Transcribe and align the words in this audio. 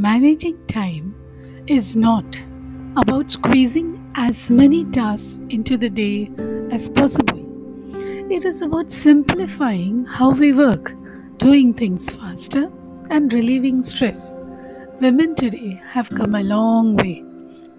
Managing 0.00 0.56
time 0.66 1.14
is 1.66 1.94
not 1.94 2.24
about 2.96 3.30
squeezing 3.30 4.10
as 4.14 4.50
many 4.50 4.86
tasks 4.86 5.38
into 5.50 5.76
the 5.76 5.90
day 5.90 6.30
as 6.70 6.88
possible. 6.88 7.38
It 8.32 8.46
is 8.46 8.62
about 8.62 8.90
simplifying 8.90 10.06
how 10.06 10.30
we 10.30 10.54
work, 10.54 10.94
doing 11.36 11.74
things 11.74 12.08
faster, 12.08 12.72
and 13.10 13.30
relieving 13.30 13.82
stress. 13.82 14.32
Women 15.02 15.34
today 15.34 15.82
have 15.90 16.08
come 16.08 16.34
a 16.34 16.44
long 16.44 16.96
way. 16.96 17.22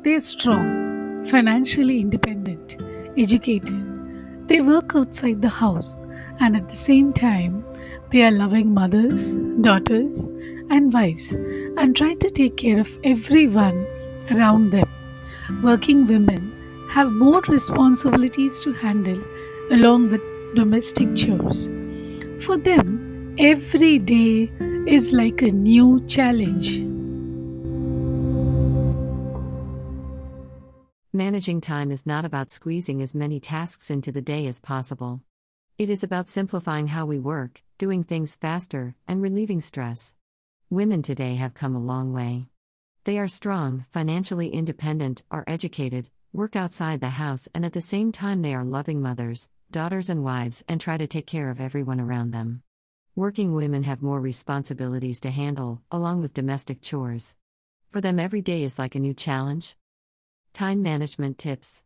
They 0.03 0.13
are 0.13 0.19
strong, 0.19 1.25
financially 1.25 2.01
independent, 2.01 2.83
educated. 3.17 4.47
They 4.47 4.61
work 4.61 4.91
outside 4.93 5.41
the 5.41 5.49
house, 5.49 5.99
and 6.39 6.55
at 6.55 6.69
the 6.69 6.75
same 6.75 7.13
time, 7.13 7.65
they 8.11 8.21
are 8.21 8.31
loving 8.31 8.75
mothers, 8.75 9.33
daughters, 9.61 10.29
and 10.69 10.93
wives 10.93 11.35
and 11.81 11.95
try 11.95 12.13
to 12.13 12.29
take 12.29 12.57
care 12.57 12.79
of 12.79 12.89
everyone 13.03 13.87
around 14.29 14.69
them. 14.69 14.87
Working 15.63 16.05
women 16.05 16.87
have 16.89 17.11
more 17.11 17.41
responsibilities 17.47 18.59
to 18.59 18.71
handle 18.71 19.19
along 19.71 20.11
with 20.11 20.21
domestic 20.53 21.15
chores. 21.15 21.65
For 22.45 22.55
them, 22.55 23.35
every 23.39 23.97
day 23.97 24.51
is 24.85 25.11
like 25.11 25.41
a 25.41 25.51
new 25.51 26.05
challenge. 26.05 26.69
Managing 31.11 31.61
time 31.61 31.89
is 31.89 32.05
not 32.05 32.25
about 32.25 32.51
squeezing 32.51 33.01
as 33.01 33.15
many 33.15 33.39
tasks 33.39 33.89
into 33.89 34.11
the 34.11 34.21
day 34.21 34.45
as 34.45 34.59
possible. 34.59 35.21
It 35.79 35.89
is 35.89 36.03
about 36.03 36.29
simplifying 36.29 36.89
how 36.89 37.07
we 37.07 37.17
work, 37.17 37.63
doing 37.79 38.03
things 38.03 38.35
faster, 38.35 38.95
and 39.07 39.19
relieving 39.19 39.61
stress. 39.61 40.13
Women 40.71 41.01
today 41.01 41.35
have 41.35 41.53
come 41.53 41.75
a 41.75 41.83
long 41.83 42.13
way. 42.13 42.47
They 43.03 43.19
are 43.19 43.27
strong, 43.27 43.83
financially 43.91 44.47
independent, 44.47 45.21
are 45.29 45.43
educated, 45.45 46.09
work 46.31 46.55
outside 46.55 47.01
the 47.01 47.09
house, 47.09 47.49
and 47.53 47.65
at 47.65 47.73
the 47.73 47.81
same 47.81 48.13
time, 48.13 48.41
they 48.41 48.55
are 48.55 48.63
loving 48.63 49.01
mothers, 49.01 49.49
daughters, 49.69 50.09
and 50.09 50.23
wives 50.23 50.63
and 50.69 50.79
try 50.79 50.97
to 50.97 51.07
take 51.07 51.27
care 51.27 51.49
of 51.49 51.59
everyone 51.59 51.99
around 51.99 52.31
them. 52.31 52.63
Working 53.17 53.53
women 53.53 53.83
have 53.83 54.01
more 54.01 54.21
responsibilities 54.21 55.19
to 55.19 55.29
handle, 55.29 55.81
along 55.91 56.21
with 56.21 56.33
domestic 56.33 56.81
chores. 56.81 57.35
For 57.89 57.99
them, 57.99 58.17
every 58.17 58.41
day 58.41 58.63
is 58.63 58.79
like 58.79 58.95
a 58.95 58.99
new 58.99 59.13
challenge. 59.13 59.75
Time 60.53 60.81
management 60.81 61.37
tips. 61.37 61.83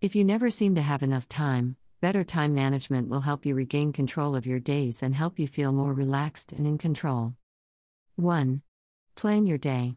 If 0.00 0.16
you 0.16 0.24
never 0.24 0.48
seem 0.48 0.76
to 0.76 0.80
have 0.80 1.02
enough 1.02 1.28
time, 1.28 1.76
better 2.00 2.24
time 2.24 2.54
management 2.54 3.08
will 3.08 3.20
help 3.20 3.44
you 3.44 3.54
regain 3.54 3.92
control 3.92 4.34
of 4.34 4.46
your 4.46 4.60
days 4.60 5.02
and 5.02 5.14
help 5.14 5.38
you 5.38 5.46
feel 5.46 5.72
more 5.72 5.92
relaxed 5.92 6.52
and 6.52 6.66
in 6.66 6.78
control. 6.78 7.34
1. 8.18 8.62
Plan 9.14 9.46
your 9.46 9.58
day. 9.58 9.94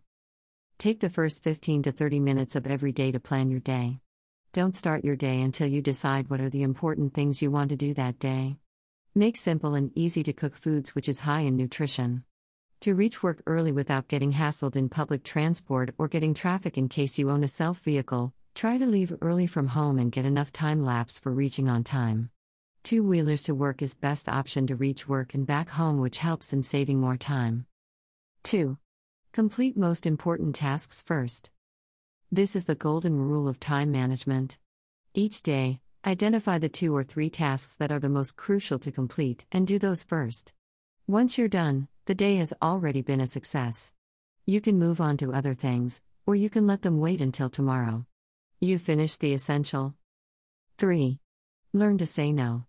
Take 0.77 0.99
the 0.99 1.09
first 1.09 1.41
15 1.41 1.81
to 1.83 1.91
30 1.91 2.19
minutes 2.19 2.55
of 2.55 2.67
every 2.67 2.91
day 2.91 3.11
to 3.11 3.19
plan 3.19 3.49
your 3.49 3.59
day. 3.59 3.99
Don't 4.53 4.75
start 4.75 5.03
your 5.03 5.15
day 5.15 5.41
until 5.41 5.65
you 5.65 5.81
decide 5.81 6.29
what 6.29 6.39
are 6.39 6.49
the 6.49 6.61
important 6.61 7.15
things 7.15 7.41
you 7.41 7.49
want 7.49 7.71
to 7.71 7.75
do 7.75 7.95
that 7.95 8.19
day. 8.19 8.57
Make 9.15 9.37
simple 9.37 9.73
and 9.73 9.91
easy 9.95 10.21
to 10.21 10.33
cook 10.33 10.53
foods 10.53 10.93
which 10.93 11.09
is 11.09 11.21
high 11.21 11.39
in 11.39 11.57
nutrition. 11.57 12.23
To 12.81 12.93
reach 12.93 13.23
work 13.23 13.41
early 13.47 13.71
without 13.71 14.07
getting 14.07 14.33
hassled 14.33 14.75
in 14.75 14.89
public 14.89 15.23
transport 15.23 15.95
or 15.97 16.07
getting 16.07 16.35
traffic 16.35 16.77
in 16.77 16.89
case 16.89 17.17
you 17.17 17.31
own 17.31 17.43
a 17.43 17.47
self 17.47 17.79
vehicle, 17.79 18.35
try 18.53 18.77
to 18.77 18.85
leave 18.85 19.17
early 19.21 19.47
from 19.47 19.69
home 19.69 19.97
and 19.97 20.11
get 20.11 20.27
enough 20.27 20.53
time 20.53 20.85
lapse 20.85 21.17
for 21.17 21.31
reaching 21.31 21.67
on 21.67 21.83
time. 21.83 22.29
Two 22.83 23.03
wheelers 23.03 23.41
to 23.43 23.55
work 23.55 23.81
is 23.81 23.95
best 23.95 24.29
option 24.29 24.67
to 24.67 24.75
reach 24.75 25.07
work 25.07 25.33
and 25.33 25.47
back 25.47 25.71
home 25.71 25.99
which 25.99 26.19
helps 26.19 26.53
in 26.53 26.61
saving 26.61 26.99
more 26.99 27.17
time. 27.17 27.65
2. 28.43 28.77
Complete 29.33 29.77
most 29.77 30.05
important 30.05 30.55
tasks 30.55 31.01
first. 31.01 31.51
This 32.31 32.55
is 32.55 32.65
the 32.65 32.75
golden 32.75 33.17
rule 33.17 33.47
of 33.47 33.59
time 33.59 33.91
management. 33.91 34.57
Each 35.13 35.43
day, 35.43 35.79
identify 36.05 36.57
the 36.57 36.69
two 36.69 36.95
or 36.95 37.03
three 37.03 37.29
tasks 37.29 37.75
that 37.75 37.91
are 37.91 37.99
the 37.99 38.09
most 38.09 38.35
crucial 38.35 38.79
to 38.79 38.91
complete 38.91 39.45
and 39.51 39.67
do 39.67 39.77
those 39.77 40.03
first. 40.03 40.53
Once 41.07 41.37
you're 41.37 41.47
done, 41.47 41.87
the 42.05 42.15
day 42.15 42.37
has 42.37 42.53
already 42.61 43.01
been 43.01 43.21
a 43.21 43.27
success. 43.27 43.91
You 44.45 44.59
can 44.59 44.79
move 44.79 44.99
on 44.99 45.17
to 45.17 45.33
other 45.33 45.53
things, 45.53 46.01
or 46.25 46.35
you 46.35 46.49
can 46.49 46.65
let 46.65 46.81
them 46.81 46.99
wait 46.99 47.21
until 47.21 47.49
tomorrow. 47.49 48.05
You 48.59 48.79
finished 48.79 49.19
the 49.19 49.33
essential. 49.33 49.93
3. 50.77 51.19
Learn 51.73 51.97
to 51.99 52.05
say 52.05 52.31
no. 52.31 52.65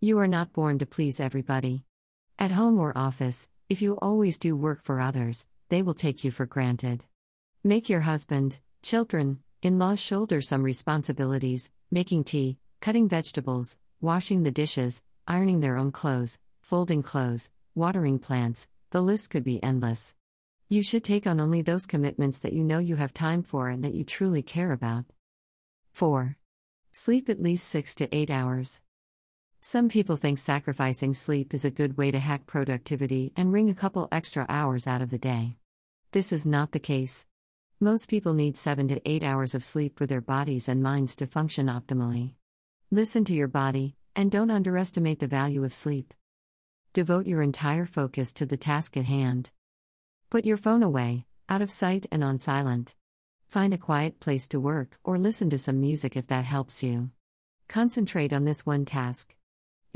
You 0.00 0.18
are 0.18 0.28
not 0.28 0.52
born 0.52 0.78
to 0.78 0.86
please 0.86 1.20
everybody. 1.20 1.84
At 2.38 2.50
home 2.52 2.78
or 2.78 2.96
office, 2.96 3.48
if 3.68 3.82
you 3.82 3.98
always 4.00 4.38
do 4.38 4.54
work 4.54 4.80
for 4.82 5.00
others, 5.00 5.46
they 5.70 5.82
will 5.82 5.94
take 5.94 6.22
you 6.22 6.30
for 6.30 6.46
granted. 6.46 7.04
Make 7.64 7.88
your 7.88 8.02
husband, 8.02 8.60
children, 8.82 9.40
in 9.60 9.78
laws 9.78 9.98
shoulder 9.98 10.40
some 10.40 10.62
responsibilities 10.62 11.70
making 11.90 12.24
tea, 12.24 12.58
cutting 12.80 13.08
vegetables, 13.08 13.76
washing 14.00 14.42
the 14.42 14.50
dishes, 14.50 15.02
ironing 15.26 15.60
their 15.60 15.76
own 15.76 15.92
clothes, 15.92 16.38
folding 16.60 17.02
clothes, 17.02 17.50
watering 17.74 18.18
plants, 18.18 18.68
the 18.90 19.00
list 19.00 19.30
could 19.30 19.44
be 19.44 19.62
endless. 19.62 20.14
You 20.68 20.82
should 20.82 21.04
take 21.04 21.26
on 21.26 21.40
only 21.40 21.62
those 21.62 21.86
commitments 21.86 22.38
that 22.38 22.52
you 22.52 22.64
know 22.64 22.78
you 22.78 22.96
have 22.96 23.14
time 23.14 23.42
for 23.42 23.68
and 23.68 23.84
that 23.84 23.94
you 23.94 24.04
truly 24.04 24.42
care 24.42 24.72
about. 24.72 25.04
4. 25.92 26.36
Sleep 26.92 27.28
at 27.28 27.42
least 27.42 27.68
6 27.68 27.94
to 27.96 28.14
8 28.14 28.30
hours. 28.30 28.80
Some 29.68 29.88
people 29.88 30.14
think 30.14 30.38
sacrificing 30.38 31.12
sleep 31.12 31.52
is 31.52 31.64
a 31.64 31.72
good 31.72 31.98
way 31.98 32.12
to 32.12 32.20
hack 32.20 32.46
productivity 32.46 33.32
and 33.36 33.52
wring 33.52 33.68
a 33.68 33.74
couple 33.74 34.06
extra 34.12 34.46
hours 34.48 34.86
out 34.86 35.02
of 35.02 35.10
the 35.10 35.18
day. 35.18 35.56
This 36.12 36.32
is 36.32 36.46
not 36.46 36.70
the 36.70 36.78
case. 36.78 37.26
Most 37.80 38.08
people 38.08 38.32
need 38.32 38.56
7 38.56 38.86
to 38.86 39.00
8 39.04 39.24
hours 39.24 39.56
of 39.56 39.64
sleep 39.64 39.98
for 39.98 40.06
their 40.06 40.20
bodies 40.20 40.68
and 40.68 40.84
minds 40.84 41.16
to 41.16 41.26
function 41.26 41.66
optimally. 41.66 42.34
Listen 42.92 43.24
to 43.24 43.34
your 43.34 43.48
body, 43.48 43.96
and 44.14 44.30
don't 44.30 44.52
underestimate 44.52 45.18
the 45.18 45.26
value 45.26 45.64
of 45.64 45.74
sleep. 45.74 46.14
Devote 46.92 47.26
your 47.26 47.42
entire 47.42 47.86
focus 47.86 48.32
to 48.34 48.46
the 48.46 48.56
task 48.56 48.96
at 48.96 49.06
hand. 49.06 49.50
Put 50.30 50.44
your 50.44 50.58
phone 50.58 50.84
away, 50.84 51.26
out 51.48 51.60
of 51.60 51.72
sight 51.72 52.06
and 52.12 52.22
on 52.22 52.38
silent. 52.38 52.94
Find 53.48 53.74
a 53.74 53.78
quiet 53.78 54.20
place 54.20 54.46
to 54.46 54.60
work 54.60 55.00
or 55.02 55.18
listen 55.18 55.50
to 55.50 55.58
some 55.58 55.80
music 55.80 56.16
if 56.16 56.28
that 56.28 56.44
helps 56.44 56.84
you. 56.84 57.10
Concentrate 57.66 58.32
on 58.32 58.44
this 58.44 58.64
one 58.64 58.84
task. 58.84 59.34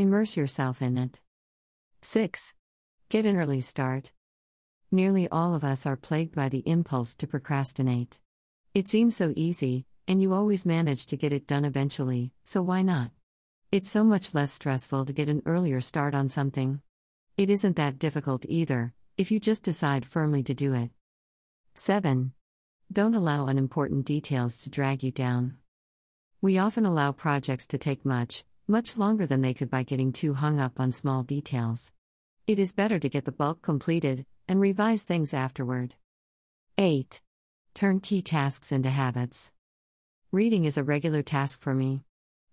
Immerse 0.01 0.35
yourself 0.35 0.81
in 0.81 0.97
it. 0.97 1.21
6. 2.01 2.55
Get 3.11 3.27
an 3.27 3.37
early 3.37 3.61
start. 3.61 4.13
Nearly 4.91 5.29
all 5.29 5.55
of 5.55 5.63
us 5.63 5.85
are 5.85 5.95
plagued 5.95 6.35
by 6.35 6.49
the 6.49 6.67
impulse 6.67 7.15
to 7.17 7.27
procrastinate. 7.27 8.19
It 8.73 8.89
seems 8.89 9.15
so 9.15 9.35
easy, 9.37 9.85
and 10.09 10.23
you 10.23 10.33
always 10.33 10.65
manage 10.65 11.05
to 11.05 11.19
get 11.19 11.35
it 11.35 11.47
done 11.47 11.67
eventually, 11.67 12.33
so 12.45 12.63
why 12.63 12.81
not? 12.81 13.11
It's 13.71 13.91
so 13.91 14.03
much 14.03 14.33
less 14.33 14.53
stressful 14.53 15.05
to 15.05 15.13
get 15.13 15.29
an 15.29 15.43
earlier 15.45 15.83
start 15.83 16.15
on 16.15 16.31
something. 16.31 16.81
It 17.37 17.51
isn't 17.51 17.77
that 17.77 17.99
difficult 17.99 18.47
either, 18.49 18.95
if 19.19 19.31
you 19.31 19.39
just 19.39 19.65
decide 19.65 20.07
firmly 20.07 20.43
to 20.45 20.55
do 20.55 20.73
it. 20.73 20.93
7. 21.75 22.33
Don't 22.91 23.15
allow 23.15 23.49
unimportant 23.49 24.07
details 24.07 24.63
to 24.63 24.71
drag 24.71 25.03
you 25.03 25.11
down. 25.11 25.59
We 26.41 26.57
often 26.57 26.87
allow 26.87 27.13
projects 27.13 27.67
to 27.67 27.77
take 27.77 28.07
much, 28.07 28.45
much 28.71 28.97
longer 28.97 29.27
than 29.27 29.43
they 29.43 29.53
could 29.53 29.69
by 29.69 29.83
getting 29.83 30.13
too 30.13 30.33
hung 30.33 30.61
up 30.61 30.79
on 30.79 30.93
small 30.93 31.25
details. 31.25 31.93
It 32.47 32.59
is 32.61 32.73
better 32.73 33.01
to 33.01 33.09
get 33.09 33.25
the 33.25 33.33
bulk 33.33 33.63
completed 33.63 34.25
and 34.47 34.61
revise 34.61 35.03
things 35.03 35.35
afterward. 35.35 35.97
8. 36.79 37.21
Turn 37.75 37.99
key 37.99 38.23
tasks 38.23 38.71
into 38.71 38.89
habits. 38.89 39.53
Reading 40.31 40.65
is 40.65 40.79
a 40.79 40.85
regular 40.85 41.23
task 41.23 41.61
for 41.61 41.75
me. 41.75 42.05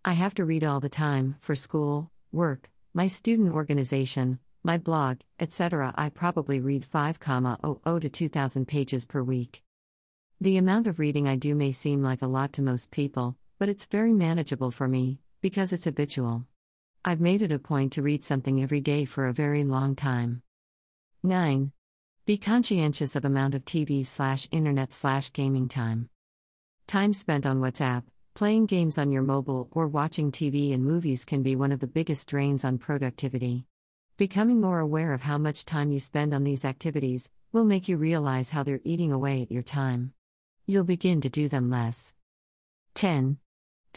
I 0.04 0.14
have 0.14 0.34
to 0.36 0.46
read 0.46 0.64
all 0.64 0.80
the 0.80 0.90
time 0.90 1.36
for 1.40 1.54
school, 1.54 2.10
work, 2.32 2.72
my 2.96 3.06
student 3.06 3.54
organization, 3.54 4.40
my 4.64 4.80
blog, 4.80 5.20
etc. 5.40 5.94
I 5.96 6.10
probably 6.10 6.60
read 6.60 6.82
5,00 6.82 8.02
to 8.02 8.10
2,000 8.10 8.68
pages 8.68 9.06
per 9.06 9.22
week. 9.22 9.64
The 10.42 10.58
amount 10.58 10.88
of 10.88 10.98
reading 10.98 11.28
I 11.28 11.36
do 11.36 11.54
may 11.54 11.72
seem 11.72 12.02
like 12.02 12.24
a 12.24 12.28
lot 12.28 12.54
to 12.54 12.64
most 12.64 12.90
people, 12.90 13.38
but 13.60 13.70
it's 13.70 13.86
very 13.86 14.14
manageable 14.14 14.72
for 14.72 14.88
me, 14.88 15.20
because 15.48 15.72
it's 15.72 15.86
habitual. 15.86 16.44
I've 17.06 17.22
made 17.22 17.42
it 17.42 17.54
a 17.54 17.58
point 17.58 17.94
to 17.94 18.02
read 18.02 18.22
something 18.22 18.62
every 18.62 18.82
day 18.82 19.06
for 19.06 19.28
a 19.28 19.32
very 19.34 19.64
long 19.64 19.96
time. 19.96 20.42
9. 21.24 21.72
Be 22.26 22.38
conscientious 22.38 23.16
of 23.16 23.24
amount 23.24 23.56
of 23.56 23.64
TV 23.64 24.06
slash 24.06 24.50
internet 24.52 24.92
slash 24.92 25.32
gaming 25.32 25.70
time. 25.70 26.10
Time 26.86 27.14
spent 27.14 27.46
on 27.46 27.62
WhatsApp, 27.62 28.04
playing 28.34 28.66
games 28.66 28.98
on 28.98 29.10
your 29.10 29.22
mobile, 29.22 29.70
or 29.72 29.88
watching 29.88 30.34
TV 30.34 30.74
and 30.74 30.84
movies 30.84 31.24
can 31.24 31.44
be 31.44 31.56
one 31.56 31.72
of 31.72 31.80
the 31.80 31.88
biggest 31.88 32.28
drains 32.28 32.66
on 32.66 32.78
productivity. 32.78 33.64
Becoming 34.18 34.60
more 34.60 34.80
aware 34.80 35.14
of 35.14 35.22
how 35.22 35.38
much 35.38 35.64
time 35.64 35.94
you 35.94 36.02
spend 36.02 36.34
on 36.34 36.44
these 36.44 36.66
activities 36.66 37.32
will 37.54 37.64
make 37.64 37.88
you 37.88 37.96
realize 37.96 38.50
how 38.50 38.64
they're 38.64 38.82
eating 38.84 39.14
away 39.14 39.44
at 39.44 39.52
your 39.54 39.64
time. 39.64 40.12
You'll 40.66 40.84
begin 40.84 41.22
to 41.22 41.30
do 41.30 41.48
them 41.48 41.70
less. 41.70 42.14
10. 42.96 43.38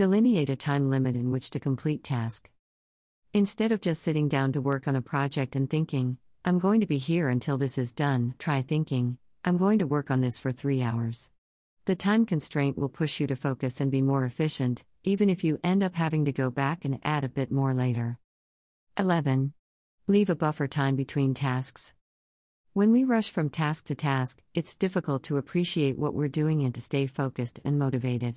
Delineate 0.01 0.49
a 0.49 0.57
time 0.57 0.89
limit 0.89 1.15
in 1.15 1.31
which 1.31 1.51
to 1.51 1.61
complete 1.61 2.03
task. 2.03 2.49
Instead 3.35 3.71
of 3.71 3.83
just 3.83 4.03
sitting 4.03 4.31
down 4.31 4.51
to 4.53 4.63
work 4.63 4.89
on 4.89 4.97
a 4.97 5.03
project 5.03 5.55
and 5.55 5.69
thinking, 5.69 6.17
I'm 6.43 6.59
going 6.59 6.81
to 6.81 6.87
be 6.87 6.97
here 6.97 7.29
until 7.29 7.59
this 7.59 7.77
is 7.77 7.93
done, 7.93 8.35
try 8.39 8.63
thinking, 8.63 9.19
I'm 9.45 9.59
going 9.59 9.79
to 9.79 9.87
work 9.87 10.11
on 10.11 10.23
this 10.23 10.39
for 10.39 10.53
three 10.53 10.81
hours. 10.81 11.31
The 11.85 11.97
time 11.97 12.25
constraint 12.25 12.79
will 12.79 12.89
push 12.89 13.21
you 13.21 13.27
to 13.27 13.37
focus 13.37 13.79
and 13.79 13.91
be 13.91 14.01
more 14.01 14.25
efficient, 14.25 14.87
even 15.05 15.29
if 15.29 15.45
you 15.45 15.61
end 15.63 15.83
up 15.83 15.97
having 15.97 16.25
to 16.25 16.33
go 16.33 16.49
back 16.49 16.87
and 16.87 16.99
add 17.05 17.23
a 17.23 17.29
bit 17.29 17.53
more 17.53 17.75
later. 17.75 18.19
11. 18.97 19.53
Leave 20.07 20.31
a 20.31 20.35
buffer 20.35 20.67
time 20.67 20.97
between 20.97 21.35
tasks. 21.35 21.93
When 22.73 22.91
we 22.91 23.05
rush 23.05 23.31
from 23.31 23.51
task 23.51 23.85
to 23.89 23.95
task, 23.95 24.41
it's 24.55 24.77
difficult 24.77 25.25
to 25.25 25.37
appreciate 25.37 25.99
what 25.99 26.15
we're 26.15 26.29
doing 26.29 26.63
and 26.63 26.75
to 26.75 26.81
stay 26.81 27.07
focused 27.07 27.61
and 27.67 27.79
motivated. 27.79 28.37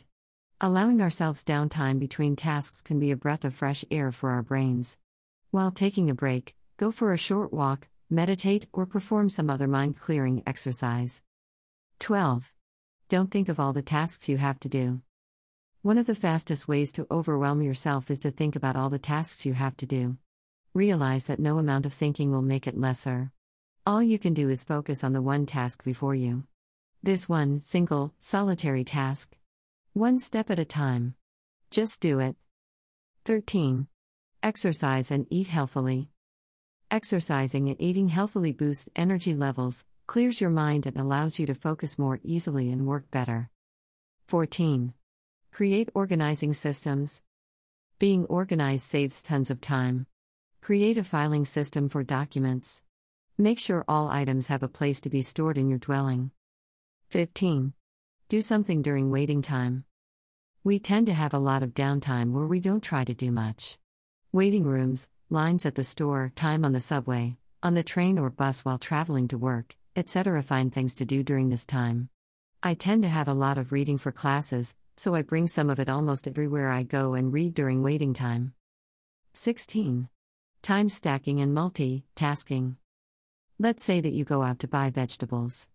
Allowing 0.65 1.01
ourselves 1.01 1.43
downtime 1.43 1.99
between 1.99 2.37
tasks 2.37 2.81
can 2.81 2.97
be 2.97 3.11
a 3.11 3.17
breath 3.17 3.43
of 3.43 3.53
fresh 3.53 3.83
air 3.91 4.13
for 4.13 4.29
our 4.29 4.41
brains. 4.41 4.97
While 5.51 5.71
taking 5.71 6.09
a 6.09 6.15
break, 6.15 6.55
go 6.77 6.89
for 6.89 7.11
a 7.11 7.17
short 7.17 7.51
walk, 7.51 7.89
meditate, 8.09 8.67
or 8.71 8.85
perform 8.85 9.29
some 9.29 9.49
other 9.49 9.67
mind 9.67 9.99
clearing 9.99 10.41
exercise. 10.47 11.21
12. 11.99 12.53
Don't 13.09 13.29
think 13.29 13.49
of 13.49 13.59
all 13.59 13.73
the 13.73 13.81
tasks 13.81 14.29
you 14.29 14.37
have 14.37 14.57
to 14.61 14.69
do. 14.69 15.01
One 15.81 15.97
of 15.97 16.05
the 16.05 16.15
fastest 16.15 16.65
ways 16.65 16.93
to 16.93 17.07
overwhelm 17.11 17.61
yourself 17.61 18.09
is 18.09 18.19
to 18.19 18.31
think 18.31 18.55
about 18.55 18.77
all 18.77 18.89
the 18.89 18.97
tasks 18.97 19.45
you 19.45 19.55
have 19.55 19.75
to 19.75 19.85
do. 19.85 20.15
Realize 20.73 21.25
that 21.25 21.41
no 21.41 21.57
amount 21.57 21.85
of 21.85 21.91
thinking 21.91 22.31
will 22.31 22.41
make 22.41 22.67
it 22.67 22.79
lesser. 22.79 23.33
All 23.85 24.01
you 24.01 24.17
can 24.17 24.33
do 24.33 24.47
is 24.47 24.63
focus 24.63 25.03
on 25.03 25.11
the 25.11 25.21
one 25.21 25.45
task 25.45 25.83
before 25.83 26.15
you. 26.15 26.45
This 27.03 27.27
one, 27.27 27.59
single, 27.59 28.13
solitary 28.21 28.85
task. 28.85 29.35
One 29.95 30.17
step 30.17 30.49
at 30.49 30.57
a 30.57 30.65
time. 30.65 31.13
Just 31.69 32.01
do 32.01 32.19
it. 32.19 32.35
13. 33.25 33.85
Exercise 34.41 35.11
and 35.11 35.27
eat 35.29 35.49
healthily. 35.49 36.09
Exercising 36.89 37.69
and 37.69 37.79
eating 37.79 38.07
healthily 38.07 38.51
boosts 38.51 38.89
energy 38.95 39.35
levels, 39.35 39.85
clears 40.07 40.41
your 40.41 40.49
mind, 40.49 40.87
and 40.87 40.97
allows 40.97 41.37
you 41.37 41.45
to 41.45 41.53
focus 41.53 41.99
more 41.99 42.19
easily 42.23 42.71
and 42.71 42.87
work 42.87 43.11
better. 43.11 43.51
14. 44.29 44.95
Create 45.51 45.89
organizing 45.93 46.53
systems. 46.53 47.21
Being 47.99 48.25
organized 48.25 48.85
saves 48.85 49.21
tons 49.21 49.51
of 49.51 49.61
time. 49.61 50.07
Create 50.59 50.97
a 50.97 51.03
filing 51.03 51.45
system 51.45 51.87
for 51.87 52.01
documents. 52.03 52.81
Make 53.37 53.59
sure 53.59 53.85
all 53.87 54.09
items 54.09 54.47
have 54.47 54.63
a 54.63 54.67
place 54.67 55.01
to 55.01 55.09
be 55.11 55.21
stored 55.21 55.59
in 55.59 55.69
your 55.69 55.77
dwelling. 55.77 56.31
15. 57.11 57.73
Do 58.33 58.41
something 58.41 58.81
during 58.81 59.11
waiting 59.11 59.43
time. 59.43 59.85
We 60.63 60.79
tend 60.79 61.05
to 61.05 61.13
have 61.13 61.35
a 61.35 61.37
lot 61.37 61.61
of 61.61 61.75
downtime 61.75 62.31
where 62.31 62.47
we 62.47 62.59
don't 62.59 62.81
try 62.81 63.03
to 63.03 63.13
do 63.13 63.31
much. 63.31 63.77
Waiting 64.31 64.63
rooms, 64.63 65.07
lines 65.29 65.67
at 65.67 65.75
the 65.75 65.83
store, 65.83 66.31
time 66.35 66.65
on 66.65 66.71
the 66.71 66.79
subway, 66.79 67.37
on 67.61 67.75
the 67.75 67.83
train 67.83 68.17
or 68.17 68.31
bus 68.31 68.65
while 68.65 68.79
traveling 68.79 69.27
to 69.27 69.37
work, 69.37 69.75
etc. 69.95 70.41
Find 70.41 70.73
things 70.73 70.95
to 70.95 71.05
do 71.05 71.21
during 71.21 71.49
this 71.49 71.67
time. 71.67 72.09
I 72.63 72.73
tend 72.73 73.03
to 73.03 73.07
have 73.07 73.27
a 73.27 73.35
lot 73.35 73.59
of 73.59 73.71
reading 73.71 73.99
for 73.99 74.11
classes, 74.11 74.73
so 74.97 75.13
I 75.13 75.21
bring 75.21 75.47
some 75.47 75.69
of 75.69 75.79
it 75.79 75.87
almost 75.87 76.27
everywhere 76.27 76.71
I 76.71 76.81
go 76.81 77.13
and 77.13 77.31
read 77.31 77.53
during 77.53 77.83
waiting 77.83 78.15
time. 78.15 78.55
16. 79.33 80.09
Time 80.63 80.89
stacking 80.89 81.39
and 81.39 81.53
multi-tasking. 81.53 82.77
Let's 83.59 83.83
say 83.83 84.01
that 84.01 84.13
you 84.13 84.25
go 84.25 84.41
out 84.41 84.57
to 84.61 84.67
buy 84.67 84.89
vegetables. 84.89 85.67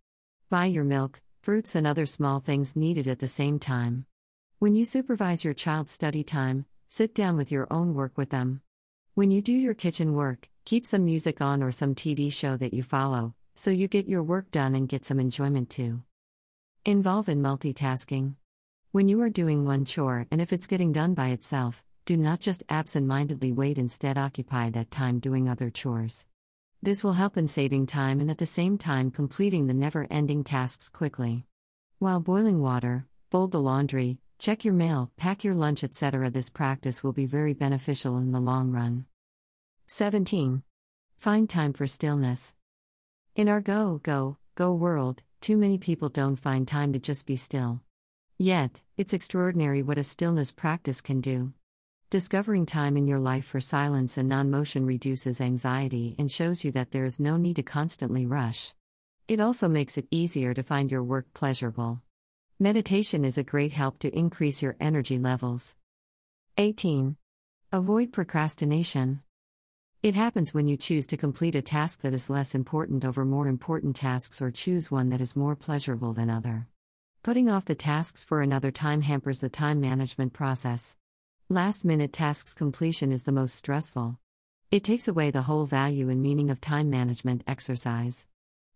Buy 0.51 0.67
your 0.67 0.83
milk, 0.83 1.21
fruits, 1.41 1.75
and 1.75 1.87
other 1.87 2.07
small 2.07 2.41
things 2.41 2.77
needed 2.77 3.07
at 3.07 3.19
the 3.19 3.27
same 3.27 3.59
time. 3.59 4.07
When 4.59 4.75
you 4.75 4.85
supervise 4.85 5.45
your 5.45 5.55
child's 5.55 5.93
study 5.93 6.25
time, 6.25 6.67
sit 6.89 7.15
down 7.15 7.37
with 7.37 7.53
your 7.53 7.67
own 7.71 7.95
work 7.95 8.17
with 8.17 8.31
them. 8.31 8.63
When 9.15 9.31
you 9.31 9.43
do 9.43 9.53
your 9.53 9.75
kitchen 9.75 10.15
work, 10.15 10.49
keep 10.65 10.87
some 10.87 11.05
music 11.05 11.41
on 11.41 11.63
or 11.63 11.73
some 11.73 11.95
TV 11.95 12.33
show 12.33 12.57
that 12.57 12.73
you 12.73 12.83
follow, 12.83 13.35
so 13.55 13.71
you 13.71 13.89
get 13.89 14.09
your 14.09 14.23
work 14.23 14.51
done 14.51 14.75
and 14.75 14.89
get 14.89 15.05
some 15.05 15.19
enjoyment 15.19 15.71
too. 15.71 16.03
Involve 16.85 17.29
in 17.29 17.43
multitasking. 17.43 18.37
When 18.93 19.09
you 19.09 19.21
are 19.23 19.31
doing 19.31 19.65
one 19.65 19.85
chore 19.85 20.27
and 20.31 20.41
if 20.41 20.53
it's 20.53 20.67
getting 20.67 20.93
done 20.93 21.15
by 21.15 21.29
itself, 21.29 21.85
do 22.07 22.17
not 22.17 22.41
just 22.41 22.63
absent 22.69 23.07
mindedly 23.07 23.53
wait, 23.53 23.77
instead, 23.77 24.17
occupy 24.17 24.71
that 24.71 24.91
time 24.91 25.19
doing 25.19 25.49
other 25.49 25.69
chores. 25.69 26.25
This 26.81 27.03
will 27.03 27.15
help 27.15 27.37
in 27.37 27.49
saving 27.49 27.87
time 27.87 28.21
and 28.21 28.31
at 28.31 28.39
the 28.39 28.47
same 28.47 28.79
time 28.79 29.11
completing 29.11 29.67
the 29.67 29.75
never 29.75 30.07
ending 30.11 30.45
tasks 30.45 30.89
quickly. 30.89 31.45
While 31.99 32.21
boiling 32.21 32.61
water, 32.61 33.07
fold 33.33 33.51
the 33.51 33.61
laundry, 33.61 34.19
check 34.39 34.65
your 34.65 34.75
mail, 34.75 35.11
pack 35.17 35.43
your 35.43 35.55
lunch, 35.55 35.83
etc., 35.83 36.31
this 36.31 36.51
practice 36.51 37.03
will 37.03 37.13
be 37.13 37.27
very 37.27 37.53
beneficial 37.53 38.17
in 38.17 38.31
the 38.31 38.41
long 38.41 38.71
run. 38.71 39.07
17. 39.87 40.63
Find 41.17 41.51
time 41.51 41.73
for 41.73 41.89
stillness. 41.89 42.55
In 43.35 43.49
our 43.49 43.61
go, 43.61 44.01
go, 44.05 44.37
go 44.55 44.73
world, 44.73 45.25
too 45.41 45.57
many 45.57 45.79
people 45.79 46.09
don't 46.09 46.37
find 46.37 46.69
time 46.69 46.93
to 46.93 47.01
just 47.01 47.27
be 47.27 47.35
still. 47.35 47.81
Yet, 48.39 48.83
it's 48.97 49.13
extraordinary 49.13 49.83
what 49.83 49.99
a 49.99 50.05
stillness 50.05 50.53
practice 50.53 51.01
can 51.01 51.21
do. 51.21 51.53
Discovering 52.11 52.65
time 52.65 52.97
in 52.97 53.07
your 53.07 53.19
life 53.19 53.45
for 53.45 53.61
silence 53.61 54.17
and 54.17 54.31
non 54.31 54.51
motion 54.51 54.87
reduces 54.87 55.43
anxiety 55.43 56.17
and 56.19 56.33
shows 56.33 56.65
you 56.65 56.73
that 56.73 56.91
there 56.91 57.05
is 57.05 57.21
no 57.21 57.37
need 57.37 57.57
to 57.57 57.63
constantly 57.63 58.25
rush. 58.25 58.73
It 59.29 59.41
also 59.41 59.69
makes 59.69 59.99
it 59.99 60.09
easier 60.11 60.55
to 60.55 60.63
find 60.63 60.91
your 60.91 61.05
work 61.05 61.27
pleasurable. 61.35 62.01
Meditation 62.59 63.27
is 63.27 63.37
a 63.37 63.43
great 63.43 63.73
help 63.73 63.99
to 63.99 64.19
increase 64.19 64.63
your 64.63 64.75
energy 64.81 65.19
levels. 65.19 65.77
18. 66.57 67.19
Avoid 67.73 68.11
procrastination. 68.11 69.21
It 70.03 70.15
happens 70.15 70.55
when 70.55 70.67
you 70.67 70.79
choose 70.79 71.07
to 71.09 71.19
complete 71.19 71.57
a 71.57 71.61
task 71.61 72.01
that 72.01 72.15
is 72.15 72.31
less 72.31 72.55
important 72.55 73.05
over 73.05 73.27
more 73.27 73.49
important 73.49 73.97
tasks 73.97 74.41
or 74.41 74.51
choose 74.51 74.91
one 74.91 75.11
that 75.11 75.21
is 75.21 75.37
more 75.37 75.55
pleasurable 75.55 76.15
than 76.15 76.31
other. 76.31 76.69
Putting 77.23 77.51
off 77.51 77.67
the 77.67 77.75
tasks 77.75 78.25
for 78.25 78.41
another 78.41 78.71
time 78.71 79.03
hampers 79.03 79.41
the 79.41 79.51
time 79.51 79.79
management 79.79 80.33
process. 80.33 80.97
Last 81.51 81.83
minute 81.83 82.13
tasks 82.13 82.53
completion 82.53 83.11
is 83.11 83.25
the 83.25 83.33
most 83.33 83.55
stressful. 83.55 84.19
It 84.71 84.85
takes 84.85 85.09
away 85.09 85.31
the 85.31 85.49
whole 85.49 85.65
value 85.65 86.11
and 86.11 86.21
meaning 86.23 86.51
of 86.51 86.61
time 86.61 86.91
management 86.91 87.43
exercise. 87.47 88.27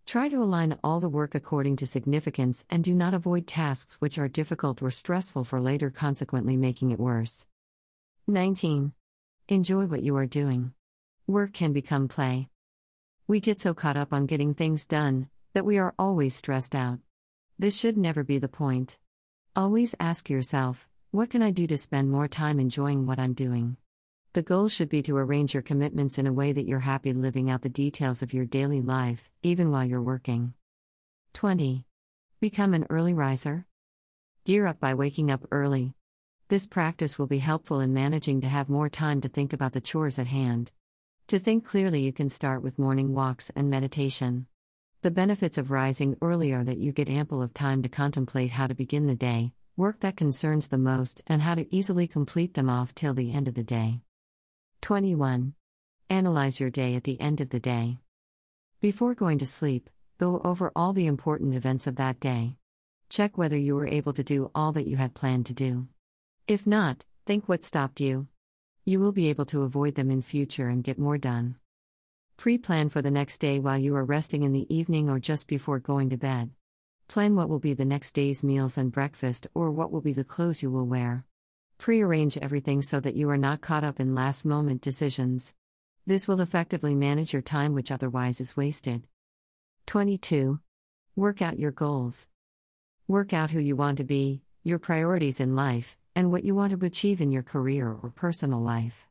Try 0.07 0.31
to 0.31 0.43
align 0.43 0.79
all 0.83 0.99
the 0.99 1.11
work 1.11 1.35
according 1.35 1.77
to 1.77 1.87
significance 1.87 2.65
and 2.71 2.83
do 2.83 2.95
not 2.95 3.13
avoid 3.13 3.47
tasks 3.47 3.97
which 3.97 4.17
are 4.17 4.27
difficult 4.27 4.81
or 4.81 4.91
stressful 4.91 5.45
for 5.45 5.61
later, 5.61 5.91
consequently, 5.91 6.57
making 6.57 6.93
it 6.93 6.99
worse. 6.99 7.45
19. 8.27 8.95
Enjoy 9.51 9.85
what 9.85 10.03
you 10.03 10.17
are 10.17 10.25
doing. 10.25 10.73
Work 11.27 11.53
can 11.53 11.75
become 11.75 12.09
play. 12.09 12.49
We 13.29 13.41
get 13.41 13.61
so 13.61 13.75
caught 13.75 13.99
up 13.99 14.15
on 14.15 14.25
getting 14.25 14.55
things 14.55 14.87
done 14.87 15.29
that 15.53 15.67
we 15.67 15.77
are 15.77 15.95
always 15.99 16.35
stressed 16.35 16.75
out. 16.75 17.01
This 17.59 17.77
should 17.77 17.99
never 17.99 18.25
be 18.25 18.39
the 18.39 18.49
point. 18.49 18.97
Always 19.55 19.95
ask 20.01 20.31
yourself 20.31 20.89
what 21.13 21.29
can 21.29 21.43
I 21.43 21.51
do 21.51 21.67
to 21.67 21.77
spend 21.77 22.11
more 22.11 22.27
time 22.27 22.59
enjoying 22.59 23.05
what 23.05 23.19
I'm 23.19 23.35
doing? 23.35 23.77
The 24.33 24.41
goal 24.41 24.69
should 24.69 24.89
be 24.89 25.03
to 25.03 25.19
arrange 25.19 25.53
your 25.53 25.63
commitments 25.63 26.17
in 26.17 26.27
a 26.27 26.33
way 26.33 26.53
that 26.53 26.67
you're 26.67 26.81
happy 26.81 27.13
living 27.13 27.51
out 27.51 27.61
the 27.61 27.69
details 27.69 28.23
of 28.23 28.33
your 28.33 28.47
daily 28.47 28.81
life, 28.81 29.31
even 29.43 29.71
while 29.71 29.85
you're 29.85 30.01
working. 30.01 30.55
20. 31.35 31.85
Become 32.41 32.73
an 32.73 32.87
early 32.89 33.13
riser. 33.13 33.67
Gear 34.47 34.65
up 34.65 34.81
by 34.81 34.95
waking 34.95 35.31
up 35.31 35.47
early. 35.51 35.93
This 36.49 36.67
practice 36.67 37.19
will 37.19 37.27
be 37.27 37.41
helpful 37.41 37.81
in 37.81 37.93
managing 37.93 38.41
to 38.41 38.49
have 38.49 38.71
more 38.71 38.89
time 38.89 39.21
to 39.21 39.29
think 39.29 39.53
about 39.53 39.75
the 39.75 39.83
chores 39.83 40.19
at 40.19 40.29
hand. 40.29 40.73
To 41.27 41.39
think 41.39 41.67
clearly, 41.67 42.01
you 42.01 42.15
can 42.15 42.31
start 42.31 42.63
with 42.63 42.79
morning 42.79 43.13
walks 43.13 43.51
and 43.55 43.69
meditation. 43.69 44.47
The 45.03 45.11
benefits 45.11 45.59
of 45.59 45.71
rising 45.71 46.17
early 46.23 46.53
are 46.53 46.65
that 46.65 46.79
you 46.79 46.91
get 46.91 47.11
ample 47.11 47.43
of 47.43 47.53
time 47.53 47.83
to 47.83 47.91
contemplate 47.91 48.53
how 48.53 48.67
to 48.67 48.75
begin 48.75 49.07
the 49.09 49.15
day, 49.15 49.53
work 49.77 50.01
that 50.01 50.17
concerns 50.17 50.69
the 50.69 50.79
most, 50.79 51.23
and 51.27 51.41
how 51.41 51.55
to 51.55 51.75
easily 51.75 52.07
complete 52.07 52.55
them 52.55 52.69
off 52.69 52.95
till 52.95 53.15
the 53.15 53.33
end 53.33 53.49
of 53.49 53.55
the 53.55 53.63
day. 53.63 54.01
21. 54.83 55.55
Analyze 56.11 56.61
your 56.61 56.71
day 56.71 56.95
at 56.95 57.05
the 57.05 57.21
end 57.21 57.41
of 57.41 57.51
the 57.51 57.61
day. 57.61 57.99
Before 58.81 59.15
going 59.15 59.39
to 59.39 59.47
sleep, 59.47 59.89
go 60.19 60.41
over 60.45 60.71
all 60.77 60.93
the 60.93 61.07
important 61.07 61.55
events 61.55 61.87
of 61.87 61.97
that 61.97 62.21
day. 62.21 62.57
Check 63.09 63.39
whether 63.39 63.57
you 63.57 63.75
were 63.75 63.87
able 63.87 64.13
to 64.13 64.23
do 64.23 64.51
all 64.55 64.73
that 64.73 64.87
you 64.87 64.97
had 64.97 65.15
planned 65.15 65.47
to 65.47 65.55
do. 65.55 65.89
If 66.47 66.67
not, 66.67 67.07
think 67.25 67.49
what 67.49 67.65
stopped 67.65 68.01
you. 68.01 68.27
You 68.85 69.01
will 69.01 69.13
be 69.13 69.29
able 69.29 69.47
to 69.47 69.63
avoid 69.63 69.95
them 69.95 70.11
in 70.11 70.23
future 70.23 70.69
and 70.69 70.85
get 70.85 70.99
more 70.99 71.19
done. 71.19 71.57
Pre 72.37 72.59
plan 72.59 72.89
for 72.89 73.01
the 73.01 73.11
next 73.11 73.39
day 73.39 73.59
while 73.59 73.79
you 73.79 73.95
are 73.95 74.05
resting 74.05 74.43
in 74.43 74.53
the 74.53 74.67
evening 74.75 75.09
or 75.09 75.19
just 75.19 75.47
before 75.47 75.79
going 75.79 76.11
to 76.11 76.17
bed. 76.17 76.51
Plan 77.13 77.37
what 77.37 77.51
will 77.51 77.59
be 77.59 77.75
the 77.75 77.85
next 77.85 78.13
day's 78.13 78.43
meals 78.43 78.79
and 78.79 78.91
breakfast 78.91 79.47
or 79.53 79.71
what 79.71 79.93
will 79.93 80.01
be 80.01 80.15
the 80.15 80.25
clothes 80.25 80.63
you 80.63 80.71
will 80.71 80.87
wear. 80.87 81.27
Prearrange 81.77 82.39
everything 82.39 82.81
so 82.81 83.01
that 83.01 83.15
you 83.15 83.29
are 83.29 83.37
not 83.37 83.61
caught 83.61 83.85
up 83.85 84.01
in 84.01 84.15
last 84.15 84.47
moment 84.47 84.81
decisions. 84.81 85.53
This 86.07 86.27
will 86.27 86.41
effectively 86.41 86.95
manage 86.95 87.35
your 87.35 87.43
time, 87.43 87.75
which 87.75 87.93
otherwise 87.93 88.41
is 88.41 88.57
wasted. 88.57 89.07
22. 89.85 90.61
Work 91.15 91.43
out 91.43 91.59
your 91.59 91.71
goals. 91.71 92.29
Work 93.07 93.35
out 93.35 93.51
who 93.51 93.61
you 93.61 93.77
want 93.77 93.99
to 93.99 94.05
be, 94.05 94.41
your 94.63 94.79
priorities 94.79 95.39
in 95.39 95.55
life, 95.55 95.99
and 96.17 96.31
what 96.31 96.45
you 96.45 96.55
want 96.55 96.71
to 96.73 96.87
achieve 96.87 97.21
in 97.21 97.31
your 97.31 97.43
career 97.43 97.89
or 97.91 98.09
personal 98.09 98.63
life. 98.63 99.07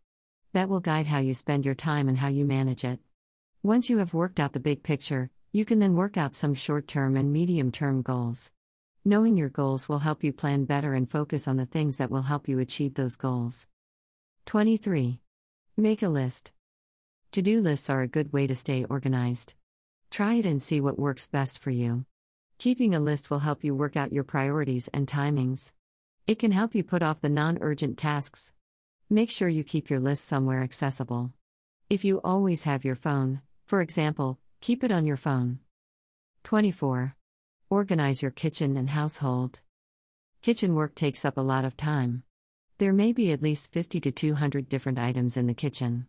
That 0.53 0.69
will 0.69 0.79
guide 0.79 1.05
how 1.05 1.19
you 1.19 1.35
spend 1.35 1.67
your 1.67 1.75
time 1.75 2.09
and 2.09 2.17
how 2.17 2.29
you 2.29 2.45
manage 2.45 2.83
it. 2.83 2.99
Once 3.61 3.91
you 3.91 3.99
have 3.99 4.15
worked 4.15 4.39
out 4.39 4.53
the 4.53 4.59
big 4.59 4.81
picture, 4.81 5.29
You 5.53 5.65
can 5.65 5.79
then 5.79 5.95
work 5.95 6.15
out 6.15 6.33
some 6.33 6.53
short 6.53 6.87
term 6.87 7.17
and 7.17 7.33
medium 7.33 7.73
term 7.73 8.01
goals. 8.01 8.51
Knowing 9.03 9.35
your 9.35 9.49
goals 9.49 9.89
will 9.89 9.99
help 9.99 10.23
you 10.23 10.31
plan 10.31 10.63
better 10.63 10.93
and 10.93 11.09
focus 11.09 11.45
on 11.45 11.57
the 11.57 11.65
things 11.65 11.97
that 11.97 12.09
will 12.09 12.21
help 12.21 12.47
you 12.47 12.59
achieve 12.59 12.93
those 12.93 13.17
goals. 13.17 13.67
23. 14.45 15.19
Make 15.75 16.01
a 16.03 16.07
list. 16.07 16.53
To 17.33 17.41
do 17.41 17.59
lists 17.59 17.89
are 17.89 18.01
a 18.01 18.07
good 18.07 18.31
way 18.31 18.47
to 18.47 18.55
stay 18.55 18.85
organized. 18.85 19.55
Try 20.09 20.35
it 20.35 20.45
and 20.45 20.63
see 20.63 20.79
what 20.79 20.97
works 20.97 21.27
best 21.27 21.59
for 21.59 21.69
you. 21.69 22.05
Keeping 22.57 22.95
a 22.95 23.01
list 23.01 23.29
will 23.29 23.39
help 23.39 23.61
you 23.61 23.75
work 23.75 23.97
out 23.97 24.13
your 24.13 24.23
priorities 24.23 24.87
and 24.93 25.05
timings. 25.05 25.73
It 26.27 26.39
can 26.39 26.51
help 26.51 26.75
you 26.75 26.83
put 26.83 27.03
off 27.03 27.19
the 27.19 27.27
non 27.27 27.57
urgent 27.59 27.97
tasks. 27.97 28.53
Make 29.09 29.29
sure 29.29 29.49
you 29.49 29.65
keep 29.65 29.89
your 29.89 29.99
list 29.99 30.23
somewhere 30.23 30.63
accessible. 30.63 31.33
If 31.89 32.05
you 32.05 32.21
always 32.23 32.63
have 32.63 32.85
your 32.85 32.95
phone, 32.95 33.41
for 33.65 33.81
example, 33.81 34.39
keep 34.61 34.83
it 34.83 34.91
on 34.91 35.07
your 35.07 35.17
phone. 35.17 35.57
24. 36.43 37.15
Organize 37.71 38.21
your 38.21 38.29
kitchen 38.29 38.77
and 38.77 38.91
household. 38.91 39.59
Kitchen 40.43 40.75
work 40.75 40.93
takes 40.93 41.25
up 41.25 41.35
a 41.35 41.41
lot 41.41 41.65
of 41.65 41.75
time. 41.75 42.21
There 42.77 42.93
may 42.93 43.11
be 43.11 43.31
at 43.31 43.41
least 43.41 43.73
50 43.73 43.99
to 44.01 44.11
200 44.11 44.69
different 44.69 44.99
items 44.99 45.35
in 45.35 45.47
the 45.47 45.55
kitchen. 45.55 46.05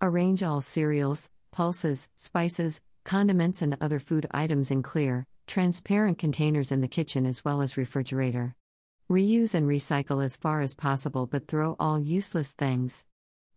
Arrange 0.00 0.44
all 0.44 0.60
cereals, 0.60 1.30
pulses, 1.50 2.08
spices, 2.14 2.82
condiments, 3.02 3.62
and 3.62 3.76
other 3.80 3.98
food 3.98 4.28
items 4.30 4.70
in 4.70 4.80
clear, 4.80 5.26
transparent 5.48 6.18
containers 6.18 6.70
in 6.70 6.80
the 6.80 6.88
kitchen 6.88 7.26
as 7.26 7.44
well 7.44 7.60
as 7.60 7.76
refrigerator. 7.76 8.54
Reuse 9.10 9.54
and 9.54 9.68
recycle 9.68 10.24
as 10.24 10.36
far 10.36 10.60
as 10.60 10.74
possible, 10.74 11.26
but 11.26 11.48
throw 11.48 11.74
all 11.80 11.98
useless 11.98 12.52
things. 12.52 13.04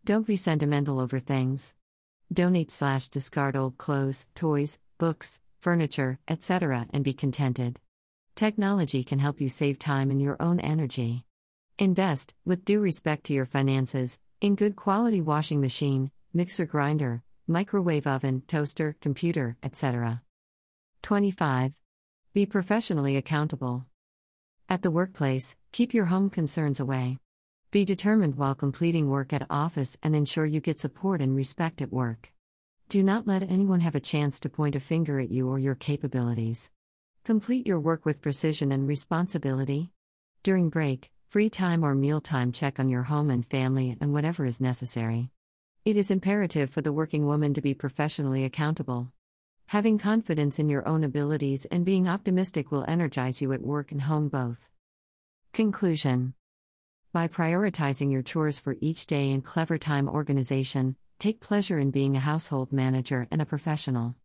Don't 0.04 0.26
be 0.26 0.36
sentimental 0.36 1.00
over 1.00 1.20
things. 1.20 1.76
Donate 2.34 2.72
slash 2.72 3.10
discard 3.10 3.58
old 3.58 3.78
clothes, 3.78 4.26
toys, 4.36 4.80
books, 4.98 5.42
furniture, 5.60 6.18
etc., 6.30 6.88
and 6.94 7.04
be 7.04 7.12
contented. 7.12 7.78
Technology 8.36 9.04
can 9.04 9.20
help 9.20 9.42
you 9.42 9.50
save 9.50 9.78
time 9.78 10.10
and 10.10 10.22
your 10.22 10.38
own 10.40 10.58
energy. 10.62 11.26
Invest, 11.78 12.34
with 12.46 12.64
due 12.64 12.80
respect 12.80 13.26
to 13.26 13.34
your 13.34 13.46
finances, 13.46 14.18
in 14.40 14.56
good 14.56 14.78
quality 14.78 15.20
washing 15.20 15.60
machine, 15.60 16.10
mixer 16.34 16.66
grinder, 16.66 17.22
microwave 17.48 18.08
oven, 18.08 18.44
toaster, 18.48 18.96
computer, 19.02 19.58
etc. 19.62 20.22
25. 21.02 21.76
Be 22.34 22.46
professionally 22.46 23.18
accountable. 23.18 23.88
At 24.70 24.84
the 24.84 24.92
workplace, 24.92 25.58
keep 25.74 25.94
your 25.94 26.06
home 26.06 26.30
concerns 26.30 26.80
away. 26.80 27.18
Be 27.72 27.86
determined 27.86 28.36
while 28.36 28.54
completing 28.54 29.08
work 29.08 29.32
at 29.32 29.48
office 29.50 29.96
and 30.04 30.14
ensure 30.14 30.46
you 30.46 30.60
get 30.60 30.78
support 30.78 31.22
and 31.22 31.34
respect 31.34 31.82
at 31.82 31.90
work. 31.90 32.34
Do 32.90 33.02
not 33.02 33.28
let 33.28 33.50
anyone 33.50 33.80
have 33.80 33.96
a 33.96 34.02
chance 34.02 34.42
to 34.42 34.50
point 34.50 34.76
a 34.76 34.80
finger 34.82 35.22
at 35.22 35.32
you 35.32 35.48
or 35.48 35.58
your 35.58 35.76
capabilities. 35.76 36.70
Complete 37.24 37.66
your 37.66 37.80
work 37.80 38.06
with 38.06 38.22
precision 38.22 38.74
and 38.74 38.90
responsibility. 38.90 39.94
During 40.44 40.70
break, 40.70 41.12
free 41.30 41.50
time, 41.50 41.86
or 41.86 41.96
mealtime, 41.96 42.52
check 42.52 42.78
on 42.78 42.90
your 42.90 43.04
home 43.04 43.30
and 43.30 43.46
family 43.46 43.96
and 44.02 44.12
whatever 44.12 44.44
is 44.44 44.60
necessary. 44.60 45.32
It 45.86 45.96
is 45.96 46.12
imperative 46.12 46.70
for 46.70 46.82
the 46.82 46.92
working 46.92 47.26
woman 47.26 47.54
to 47.54 47.62
be 47.62 47.74
professionally 47.74 48.44
accountable. 48.44 49.14
Having 49.68 50.00
confidence 50.00 50.60
in 50.60 50.68
your 50.68 50.86
own 50.86 51.06
abilities 51.06 51.64
and 51.72 51.86
being 51.86 52.10
optimistic 52.10 52.70
will 52.70 52.84
energize 52.86 53.42
you 53.42 53.54
at 53.54 53.62
work 53.62 53.94
and 53.94 54.02
home 54.02 54.28
both. 54.28 54.70
Conclusion 55.54 56.34
By 57.14 57.28
prioritizing 57.28 58.12
your 58.12 58.22
chores 58.22 58.60
for 58.60 58.76
each 58.82 59.06
day 59.06 59.32
and 59.32 59.44
clever 59.44 59.78
time 59.78 60.08
organization, 60.08 60.96
Take 61.22 61.40
pleasure 61.40 61.78
in 61.78 61.92
being 61.92 62.16
a 62.16 62.20
household 62.20 62.74
manager 62.74 63.28
and 63.30 63.44
a 63.44 63.46
professional. 63.46 64.16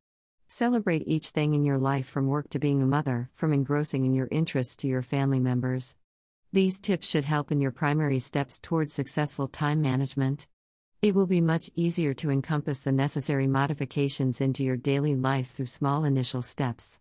Celebrate 0.48 1.06
each 1.06 1.28
thing 1.28 1.52
in 1.52 1.62
your 1.62 1.76
life 1.76 2.06
from 2.06 2.26
work 2.26 2.48
to 2.48 2.58
being 2.58 2.80
a 2.80 2.86
mother, 2.86 3.28
from 3.34 3.52
engrossing 3.52 4.06
in 4.06 4.14
your 4.14 4.28
interests 4.30 4.76
to 4.76 4.88
your 4.88 5.02
family 5.02 5.38
members. 5.38 5.98
These 6.54 6.80
tips 6.80 7.06
should 7.06 7.26
help 7.26 7.52
in 7.52 7.60
your 7.60 7.70
primary 7.70 8.18
steps 8.18 8.58
towards 8.58 8.94
successful 8.94 9.46
time 9.46 9.82
management. 9.82 10.46
It 11.02 11.14
will 11.14 11.26
be 11.26 11.42
much 11.42 11.70
easier 11.74 12.14
to 12.14 12.30
encompass 12.30 12.80
the 12.80 12.92
necessary 12.92 13.46
modifications 13.46 14.40
into 14.40 14.64
your 14.64 14.78
daily 14.78 15.14
life 15.14 15.50
through 15.50 15.66
small 15.66 16.04
initial 16.04 16.40
steps. 16.40 17.00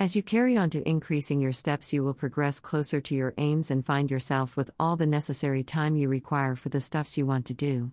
As 0.00 0.14
you 0.14 0.22
carry 0.22 0.56
on 0.56 0.70
to 0.70 0.88
increasing 0.88 1.40
your 1.40 1.52
steps, 1.52 1.92
you 1.92 2.04
will 2.04 2.14
progress 2.14 2.60
closer 2.60 3.00
to 3.00 3.16
your 3.16 3.34
aims 3.36 3.72
and 3.72 3.84
find 3.84 4.08
yourself 4.08 4.56
with 4.56 4.70
all 4.78 4.94
the 4.94 5.08
necessary 5.08 5.64
time 5.64 5.96
you 5.96 6.08
require 6.08 6.54
for 6.54 6.68
the 6.68 6.80
stuffs 6.80 7.18
you 7.18 7.26
want 7.26 7.46
to 7.46 7.54
do. 7.54 7.90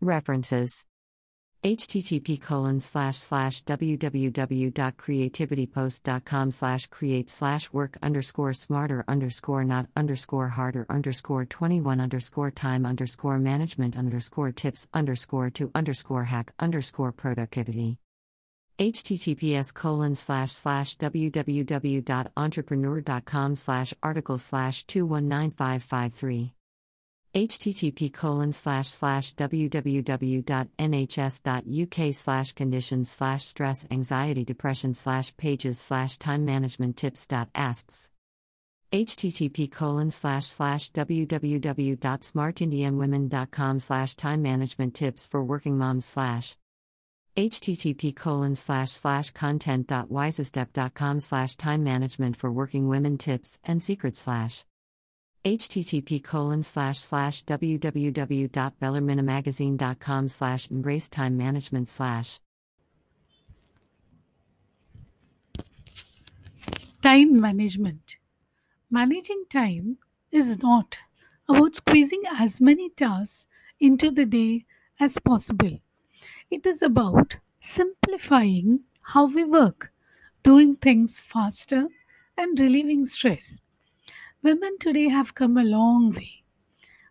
References 0.00 0.86
http 1.62 2.40
colon 2.40 2.80
slash 2.80 3.18
slash 3.18 3.62
www.creativitypost.com 3.64 6.50
slash 6.50 6.86
create 6.86 7.28
slash 7.28 7.70
work 7.70 7.98
underscore 8.02 8.54
smarter 8.54 9.04
underscore 9.06 9.62
not 9.62 9.88
underscore 9.94 10.48
harder 10.48 10.86
underscore 10.88 11.44
21 11.44 12.00
underscore 12.00 12.50
time 12.50 12.86
underscore 12.86 13.38
management 13.38 13.94
underscore 13.94 14.52
tips 14.52 14.88
underscore 14.94 15.50
to 15.50 15.70
underscore 15.74 16.24
hack 16.24 16.54
underscore 16.58 17.12
productivity 17.12 17.98
https 18.80 19.74
colon 19.74 20.14
slash 20.14 20.52
slash 20.52 20.96
www.entrepreneur.com 20.96 23.56
slash 23.56 23.92
article 24.02 24.38
slash 24.38 24.86
219553 24.86 26.54
http 27.34 28.10
colon 28.10 28.52
slash 28.52 28.88
slash 28.88 29.34
www.nhs.uk 29.34 29.74
slash 32.14 32.52
conditions 32.54 33.10
slash 33.10 33.44
stress 33.44 33.86
anxiety 33.90 34.46
depression 34.46 34.94
slash 34.94 35.36
pages 35.36 35.78
slash 35.78 36.16
time 36.16 36.46
management 36.46 36.96
tips 36.96 37.28
asks 37.54 38.10
http 38.90 39.70
colon 39.70 40.10
slash 40.10 40.46
slash 40.46 40.90
www.smartindianwomen.com 40.92 43.78
slash 43.78 44.16
time 44.16 44.42
management 44.42 44.94
tips 44.94 45.26
for 45.26 45.44
working 45.44 45.76
moms. 45.76 46.06
slash 46.06 46.56
http 47.40 48.14
colon 48.14 48.54
slash 48.54 48.90
slash 48.90 49.30
content.wisestep.com 49.30 51.20
slash 51.20 51.56
time 51.56 51.82
management 51.82 52.36
for 52.36 52.52
working 52.52 52.86
women 52.86 53.16
tips 53.16 53.58
and 53.64 53.82
secrets 53.82 54.20
slash 54.20 54.66
http 55.42 56.22
colon 56.22 56.62
slash 56.62 56.98
slash 56.98 57.42
www.bellarminamagazine.com 57.46 60.28
slash 60.28 60.70
embrace 60.70 61.08
time 61.08 61.38
management 61.38 61.88
slash 61.88 62.40
Time 67.02 67.40
management. 67.40 68.16
Managing 68.90 69.44
time 69.50 69.96
is 70.30 70.58
not 70.58 70.94
about 71.48 71.76
squeezing 71.76 72.22
as 72.38 72.60
many 72.60 72.90
tasks 72.90 73.48
into 73.80 74.10
the 74.10 74.26
day 74.26 74.66
as 75.00 75.16
possible. 75.24 75.78
It 76.50 76.66
is 76.66 76.82
about 76.82 77.36
simplifying 77.60 78.84
how 79.02 79.26
we 79.26 79.44
work, 79.44 79.92
doing 80.42 80.76
things 80.76 81.20
faster, 81.20 81.88
and 82.36 82.58
relieving 82.58 83.06
stress. 83.06 83.58
Women 84.42 84.76
today 84.78 85.08
have 85.08 85.34
come 85.34 85.56
a 85.56 85.64
long 85.64 86.10
way. 86.10 86.42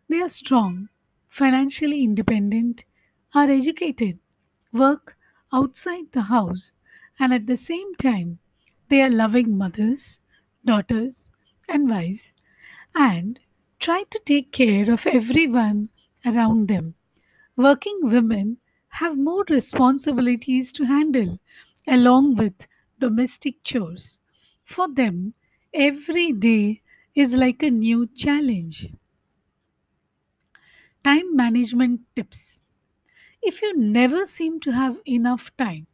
They 0.09 0.21
are 0.21 0.29
strong, 0.29 0.89
financially 1.29 2.03
independent, 2.03 2.83
are 3.33 3.49
educated, 3.49 4.19
work 4.73 5.17
outside 5.53 6.11
the 6.11 6.23
house, 6.23 6.73
and 7.17 7.33
at 7.33 7.47
the 7.47 7.57
same 7.57 7.95
time, 7.95 8.39
they 8.89 9.01
are 9.01 9.09
loving 9.09 9.57
mothers, 9.57 10.19
daughters, 10.65 11.29
and 11.69 11.89
wives, 11.89 12.33
and 12.93 13.39
try 13.79 14.03
to 14.09 14.19
take 14.25 14.51
care 14.51 14.91
of 14.91 15.07
everyone 15.07 15.89
around 16.25 16.67
them. 16.67 16.95
Working 17.55 17.99
women 18.03 18.57
have 18.99 19.17
more 19.17 19.45
responsibilities 19.49 20.71
to 20.73 20.83
handle, 20.85 21.39
along 21.87 22.35
with 22.35 22.53
domestic 22.99 23.63
chores. 23.63 24.17
For 24.65 24.87
them, 24.87 25.33
every 25.73 26.31
day 26.33 26.81
is 27.15 27.33
like 27.33 27.63
a 27.63 27.71
new 27.71 28.07
challenge. 28.07 28.87
Time 31.03 31.35
management 31.35 31.99
tips. 32.15 32.61
If 33.41 33.61
you 33.61 33.77
never 33.77 34.25
seem 34.25 34.59
to 34.61 34.71
have 34.71 34.99
enough 35.07 35.51
time, 35.57 35.87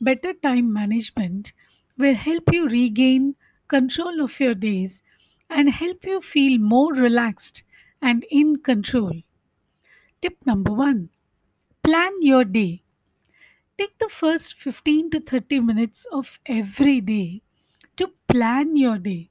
better 0.00 0.34
time 0.34 0.72
management 0.72 1.52
will 1.98 2.14
help 2.14 2.52
you 2.52 2.68
regain 2.68 3.36
control 3.68 4.20
of 4.22 4.40
your 4.40 4.54
days 4.54 5.02
and 5.50 5.70
help 5.70 6.04
you 6.04 6.20
feel 6.22 6.58
more 6.60 6.94
relaxed 6.94 7.64
and 8.02 8.24
in 8.30 8.58
control. 8.58 9.22
Tip 10.20 10.44
number 10.44 10.72
one 10.72 11.10
plan 11.84 12.12
your 12.22 12.44
day. 12.44 12.82
Take 13.78 13.98
the 13.98 14.08
first 14.08 14.54
15 14.58 15.10
to 15.10 15.20
30 15.20 15.60
minutes 15.60 16.06
of 16.10 16.40
every 16.46 17.00
day 17.00 17.42
to 17.96 18.12
plan 18.28 18.76
your 18.76 18.98
day. 18.98 19.30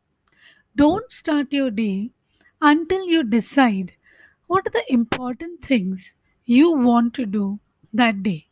Don't 0.75 1.11
start 1.11 1.53
your 1.53 1.71
day 1.71 2.11
until 2.61 3.05
you 3.07 3.23
decide 3.23 3.93
what 4.47 4.67
are 4.67 4.71
the 4.71 4.93
important 4.93 5.65
things 5.65 6.15
you 6.45 6.71
want 6.71 7.13
to 7.15 7.25
do 7.25 7.59
that 7.93 8.23
day. 8.23 8.47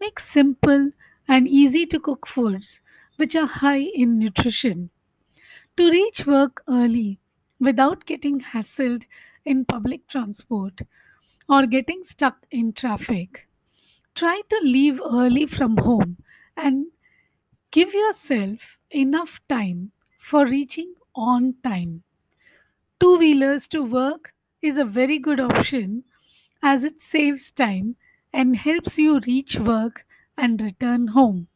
Make 0.00 0.20
simple, 0.20 0.92
and 1.28 1.48
easy 1.48 1.86
to 1.86 2.00
cook 2.00 2.26
foods 2.28 2.80
which 3.16 3.36
are 3.36 3.46
high 3.46 3.80
in 3.82 4.18
nutrition. 4.18 4.90
To 5.76 5.90
reach 5.90 6.26
work 6.26 6.62
early 6.66 7.20
without 7.60 8.06
getting 8.06 8.40
hassled 8.40 9.04
in 9.44 9.64
public 9.66 10.08
transport 10.08 10.80
or 11.48 11.66
getting 11.66 12.04
stuck 12.04 12.46
in 12.50 12.72
traffic, 12.72 13.48
try 14.14 14.42
to 14.50 14.60
leave 14.62 15.00
early 15.00 15.46
from 15.46 15.76
home 15.78 16.18
and 16.56 16.86
give 17.70 17.94
yourself 17.94 18.78
enough 18.90 19.40
time 19.48 19.92
for 20.20 20.46
reaching 20.46 20.94
on 21.14 21.54
time. 21.64 22.04
Two 22.98 23.18
wheelers 23.18 23.68
to 23.68 23.84
work 23.84 24.34
is 24.60 24.78
a 24.78 24.84
very 24.84 25.18
good 25.20 25.38
option 25.38 26.04
as 26.62 26.84
it 26.84 27.00
saves 27.00 27.50
time 27.52 27.96
and 28.32 28.56
helps 28.56 28.98
you 28.98 29.20
reach 29.20 29.56
work 29.58 30.06
and 30.36 30.60
return 30.60 31.08
home. 31.08 31.48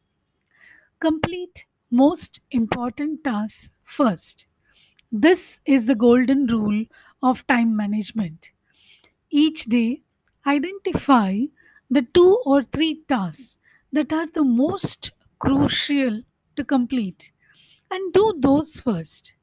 Complete 0.99 1.65
most 1.89 2.41
important 2.51 3.23
tasks 3.23 3.71
first. 3.83 4.45
This 5.11 5.61
is 5.65 5.87
the 5.87 5.95
golden 5.95 6.47
rule 6.47 6.85
of 7.23 7.47
time 7.47 7.75
management. 7.75 8.51
Each 9.31 9.65
day, 9.65 10.03
identify 10.45 11.45
the 11.89 12.01
two 12.01 12.39
or 12.45 12.63
three 12.63 13.03
tasks 13.07 13.57
that 13.91 14.11
are 14.13 14.27
the 14.27 14.43
most 14.43 15.11
crucial 15.39 16.23
to 16.55 16.63
complete 16.63 17.31
and 17.91 18.13
do 18.13 18.33
those 18.39 18.81
first. 18.81 19.33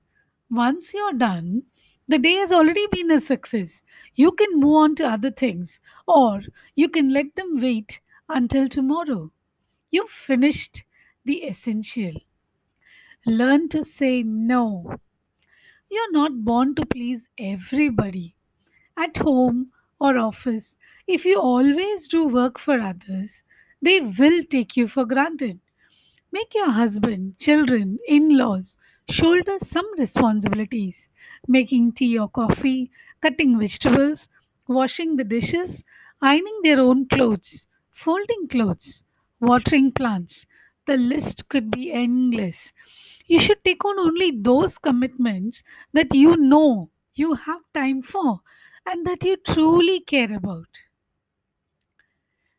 Once 0.50 0.92
you're 0.94 1.12
done, 1.12 1.62
the 2.08 2.18
day 2.18 2.34
has 2.34 2.52
already 2.52 2.86
been 2.88 3.10
a 3.10 3.20
success. 3.20 3.82
You 4.14 4.32
can 4.32 4.60
move 4.60 4.76
on 4.76 4.94
to 4.96 5.08
other 5.08 5.30
things 5.30 5.80
or 6.06 6.42
you 6.74 6.88
can 6.88 7.10
let 7.10 7.34
them 7.36 7.60
wait 7.60 8.00
until 8.28 8.68
tomorrow. 8.68 9.32
You've 9.90 10.10
finished 10.10 10.84
the 11.24 11.44
essential. 11.44 12.14
Learn 13.26 13.68
to 13.68 13.84
say 13.84 14.22
no. 14.22 14.98
You're 15.90 16.12
not 16.12 16.44
born 16.44 16.74
to 16.76 16.86
please 16.86 17.28
everybody. 17.38 18.36
At 18.96 19.16
home 19.18 19.72
or 20.00 20.18
office, 20.18 20.78
if 21.06 21.24
you 21.24 21.40
always 21.40 22.08
do 22.08 22.26
work 22.26 22.58
for 22.58 22.80
others, 22.80 23.44
they 23.82 24.00
will 24.00 24.44
take 24.44 24.76
you 24.76 24.88
for 24.88 25.04
granted. 25.04 25.60
Make 26.30 26.54
your 26.54 26.70
husband, 26.70 27.36
children, 27.40 27.98
in 28.06 28.36
laws 28.36 28.78
shoulder 29.10 29.58
some 29.58 29.86
responsibilities 29.98 31.10
making 31.48 31.94
tea 31.94 32.16
or 32.16 32.28
coffee, 32.28 32.92
cutting 33.20 33.58
vegetables, 33.58 34.28
washing 34.68 35.16
the 35.16 35.24
dishes, 35.24 35.82
ironing 36.22 36.60
their 36.62 36.78
own 36.78 37.08
clothes, 37.08 37.66
folding 37.90 38.46
clothes, 38.46 39.02
watering 39.40 39.90
plants. 39.90 40.46
The 40.86 40.96
list 40.96 41.48
could 41.48 41.72
be 41.72 41.90
endless. 41.90 42.72
You 43.26 43.40
should 43.40 43.64
take 43.64 43.84
on 43.84 43.98
only 43.98 44.30
those 44.30 44.78
commitments 44.78 45.64
that 45.92 46.14
you 46.14 46.36
know 46.36 46.90
you 47.16 47.34
have 47.34 47.62
time 47.74 48.00
for 48.02 48.42
and 48.86 49.06
that 49.06 49.24
you 49.24 49.36
truly 49.36 50.00
care 50.00 50.32
about. 50.32 50.68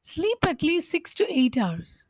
Sleep 0.03 0.37
at 0.47 0.61
least 0.61 0.91
6 0.91 1.13
to 1.15 1.31
8 1.31 1.57
hours. 1.57 2.05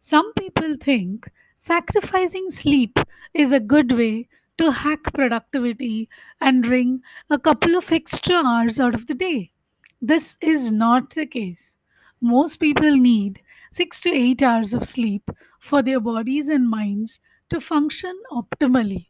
Some 0.00 0.32
people 0.34 0.74
think 0.76 1.30
sacrificing 1.54 2.50
sleep 2.50 2.98
is 3.34 3.52
a 3.52 3.60
good 3.60 3.92
way 3.92 4.28
to 4.58 4.72
hack 4.72 5.02
productivity 5.14 6.08
and 6.40 6.66
wring 6.66 7.02
a 7.30 7.38
couple 7.38 7.76
of 7.76 7.92
extra 7.92 8.36
hours 8.36 8.80
out 8.80 8.94
of 8.94 9.06
the 9.06 9.14
day. 9.14 9.52
This 10.00 10.36
is 10.40 10.70
not 10.72 11.10
the 11.10 11.26
case. 11.26 11.78
Most 12.20 12.56
people 12.56 12.96
need 12.96 13.42
6 13.70 14.00
to 14.02 14.10
8 14.10 14.42
hours 14.42 14.74
of 14.74 14.88
sleep 14.88 15.30
for 15.60 15.82
their 15.82 16.00
bodies 16.00 16.48
and 16.48 16.68
minds 16.68 17.20
to 17.50 17.60
function 17.60 18.20
optimally. 18.32 19.06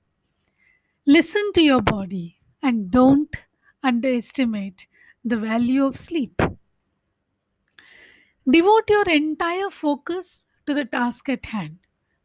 Listen 1.06 1.52
to 1.54 1.62
your 1.62 1.80
body 1.80 2.38
and 2.62 2.90
don't 2.90 3.34
underestimate 3.82 4.86
the 5.24 5.36
value 5.36 5.84
of 5.84 5.96
sleep. 5.96 6.40
Devote 8.50 8.88
your 8.88 9.08
entire 9.08 9.70
focus 9.70 10.46
to 10.66 10.74
the 10.74 10.84
task 10.84 11.28
at 11.28 11.46
hand. 11.46 11.78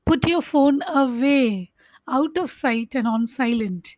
Put 0.06 0.28
your 0.28 0.42
phone 0.42 0.82
away, 0.88 1.72
out 2.08 2.38
of 2.38 2.52
sight 2.52 2.96
and 2.96 3.08
on 3.08 3.28
silent. 3.28 3.96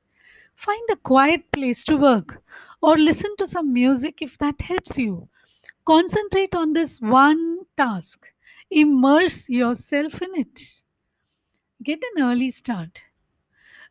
Find 0.55 0.89
a 0.91 0.95
quiet 0.95 1.51
place 1.51 1.83
to 1.85 1.97
work 1.97 2.43
or 2.81 2.97
listen 2.97 3.35
to 3.37 3.47
some 3.47 3.73
music 3.73 4.21
if 4.21 4.37
that 4.39 4.59
helps 4.61 4.97
you. 4.97 5.29
Concentrate 5.85 6.55
on 6.55 6.73
this 6.73 6.99
one 6.99 7.59
task. 7.77 8.25
Immerse 8.71 9.49
yourself 9.49 10.21
in 10.21 10.35
it. 10.35 10.81
Get 11.83 11.99
an 12.15 12.23
early 12.23 12.51
start. 12.51 13.01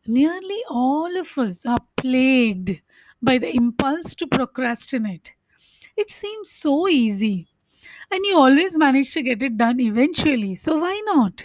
Nearly 0.06 0.62
all 0.68 1.16
of 1.16 1.36
us 1.38 1.64
are 1.66 1.80
plagued 1.96 2.80
by 3.24 3.38
the 3.38 3.54
impulse 3.54 4.14
to 4.16 4.26
procrastinate. 4.26 5.32
It 5.96 6.10
seems 6.10 6.50
so 6.50 6.88
easy, 6.88 7.48
and 8.10 8.24
you 8.26 8.36
always 8.36 8.78
manage 8.78 9.12
to 9.14 9.22
get 9.22 9.42
it 9.42 9.58
done 9.58 9.80
eventually, 9.80 10.56
so 10.56 10.78
why 10.78 11.02
not? 11.06 11.44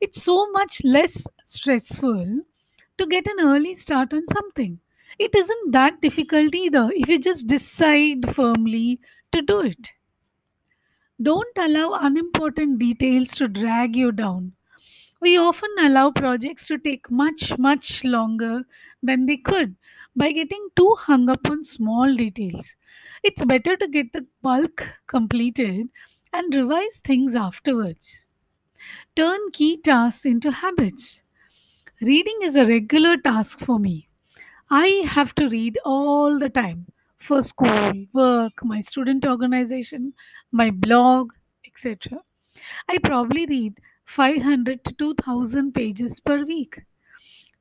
It's 0.00 0.22
so 0.22 0.50
much 0.52 0.82
less 0.84 1.26
stressful 1.46 2.42
to 2.98 3.06
get 3.06 3.26
an 3.26 3.40
early 3.40 3.74
start 3.74 4.12
on 4.14 4.26
something. 4.28 4.80
It 5.18 5.34
isn't 5.34 5.72
that 5.72 6.00
difficult 6.02 6.54
either 6.54 6.90
if 6.94 7.08
you 7.08 7.18
just 7.18 7.46
decide 7.46 8.34
firmly 8.34 9.00
to 9.32 9.42
do 9.42 9.60
it. 9.60 9.92
Don't 11.22 11.56
allow 11.56 11.92
unimportant 11.94 12.78
details 12.78 13.30
to 13.36 13.48
drag 13.48 13.96
you 13.96 14.12
down. 14.12 14.52
We 15.20 15.38
often 15.38 15.70
allow 15.80 16.10
projects 16.12 16.66
to 16.68 16.78
take 16.78 17.10
much, 17.10 17.58
much 17.58 18.04
longer 18.04 18.64
than 19.02 19.26
they 19.26 19.38
could 19.38 19.76
by 20.16 20.32
getting 20.32 20.68
too 20.76 20.94
hung 20.98 21.28
up 21.28 21.48
on 21.50 21.64
small 21.64 22.14
details. 22.16 22.74
It's 23.22 23.44
better 23.44 23.76
to 23.76 23.88
get 23.88 24.12
the 24.12 24.26
bulk 24.42 24.86
completed 25.06 25.88
and 26.32 26.54
revise 26.54 26.96
things 27.04 27.34
afterwards. 27.34 28.24
Turn 29.16 29.50
key 29.52 29.78
tasks 29.78 30.26
into 30.26 30.50
habits. 30.50 31.22
Reading 32.02 32.40
is 32.42 32.56
a 32.56 32.66
regular 32.66 33.16
task 33.16 33.60
for 33.60 33.78
me. 33.78 34.08
I 34.70 35.04
have 35.06 35.34
to 35.36 35.48
read 35.48 35.78
all 35.84 36.38
the 36.38 36.50
time 36.50 36.86
for 37.18 37.42
school, 37.42 37.92
work, 38.12 38.64
my 38.64 38.80
student 38.82 39.24
organization, 39.26 40.14
my 40.52 40.70
blog, 40.70 41.32
etc. 41.66 42.20
I 42.88 42.98
probably 42.98 43.46
read 43.46 43.80
500 44.06 44.84
to 44.84 44.92
2000 44.94 45.72
pages 45.74 46.20
per 46.20 46.44
week. 46.44 46.80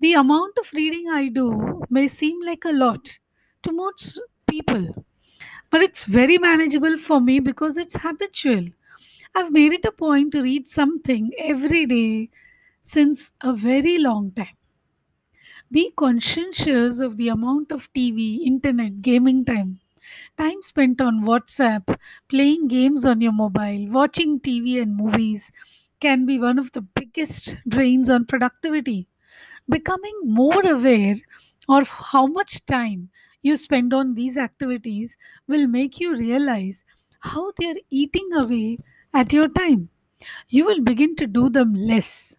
The 0.01 0.11
amount 0.15 0.57
of 0.57 0.73
reading 0.73 1.07
I 1.09 1.29
do 1.29 1.83
may 1.89 2.09
seem 2.09 2.41
like 2.41 2.65
a 2.65 2.73
lot 2.73 3.17
to 3.63 3.71
most 3.71 4.19
people, 4.45 5.05
but 5.71 5.81
it's 5.83 6.05
very 6.05 6.37
manageable 6.37 6.97
for 6.97 7.21
me 7.21 7.39
because 7.39 7.77
it's 7.77 7.95
habitual. 7.97 8.67
I've 9.35 9.51
made 9.51 9.73
it 9.73 9.85
a 9.85 9.91
point 9.93 10.33
to 10.33 10.41
read 10.43 10.67
something 10.67 11.31
every 11.37 11.85
day 11.87 12.31
since 12.83 13.33
a 13.41 13.53
very 13.53 13.97
long 13.99 14.31
time. 14.33 14.57
Be 15.71 15.89
conscientious 15.97 16.99
of 16.99 17.17
the 17.17 17.29
amount 17.29 17.71
of 17.71 17.91
TV, 17.93 18.43
internet, 18.45 19.01
gaming 19.01 19.43
time, 19.43 19.79
time 20.37 20.61
spent 20.63 21.01
on 21.01 21.21
WhatsApp, 21.21 21.99
playing 22.29 22.67
games 22.67 23.05
on 23.05 23.21
your 23.21 23.31
mobile, 23.31 23.87
watching 23.89 24.39
TV 24.39 24.79
and 24.79 24.95
movies 24.95 25.51
can 25.99 26.27
be 26.27 26.37
one 26.39 26.59
of 26.59 26.71
the 26.73 26.81
biggest 26.81 27.55
drains 27.67 28.09
on 28.09 28.25
productivity. 28.27 29.07
Becoming 29.71 30.19
more 30.25 30.61
aware 30.67 31.15
of 31.67 31.87
how 31.87 32.27
much 32.27 32.65
time 32.65 33.09
you 33.41 33.57
spend 33.57 33.93
on 33.93 34.13
these 34.13 34.37
activities 34.37 35.17
will 35.47 35.65
make 35.65 35.99
you 35.99 36.15
realize 36.15 36.83
how 37.21 37.51
they 37.57 37.67
are 37.71 37.81
eating 37.89 38.29
away 38.33 38.77
at 39.13 39.33
your 39.33 39.47
time. 39.47 39.89
You 40.49 40.65
will 40.65 40.81
begin 40.81 41.15
to 41.15 41.25
do 41.25 41.49
them 41.49 41.73
less. 41.73 42.35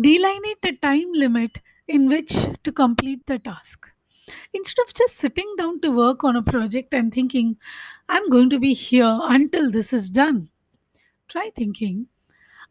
Delineate 0.00 0.64
a 0.64 0.72
time 0.72 1.12
limit 1.12 1.60
in 1.86 2.08
which 2.08 2.34
to 2.64 2.72
complete 2.72 3.24
the 3.26 3.38
task. 3.38 3.86
Instead 4.54 4.82
of 4.86 4.94
just 4.94 5.16
sitting 5.16 5.54
down 5.56 5.80
to 5.82 5.90
work 5.90 6.24
on 6.24 6.36
a 6.36 6.42
project 6.42 6.94
and 6.94 7.14
thinking, 7.14 7.56
I'm 8.08 8.28
going 8.28 8.50
to 8.50 8.58
be 8.58 8.74
here 8.74 9.20
until 9.22 9.70
this 9.70 9.92
is 9.92 10.10
done, 10.10 10.48
try 11.28 11.50
thinking, 11.54 12.08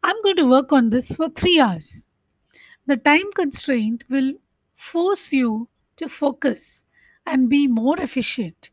I'm 0.02 0.20
going 0.22 0.36
to 0.36 0.50
work 0.50 0.72
on 0.72 0.90
this 0.90 1.16
for 1.16 1.30
three 1.30 1.60
hours. 1.60 2.08
The 2.86 2.96
time 2.96 3.32
constraint 3.34 4.04
will 4.08 4.34
force 4.76 5.32
you 5.34 5.68
to 5.96 6.08
focus 6.08 6.84
and 7.26 7.48
be 7.50 7.66
more 7.66 8.00
efficient, 8.00 8.70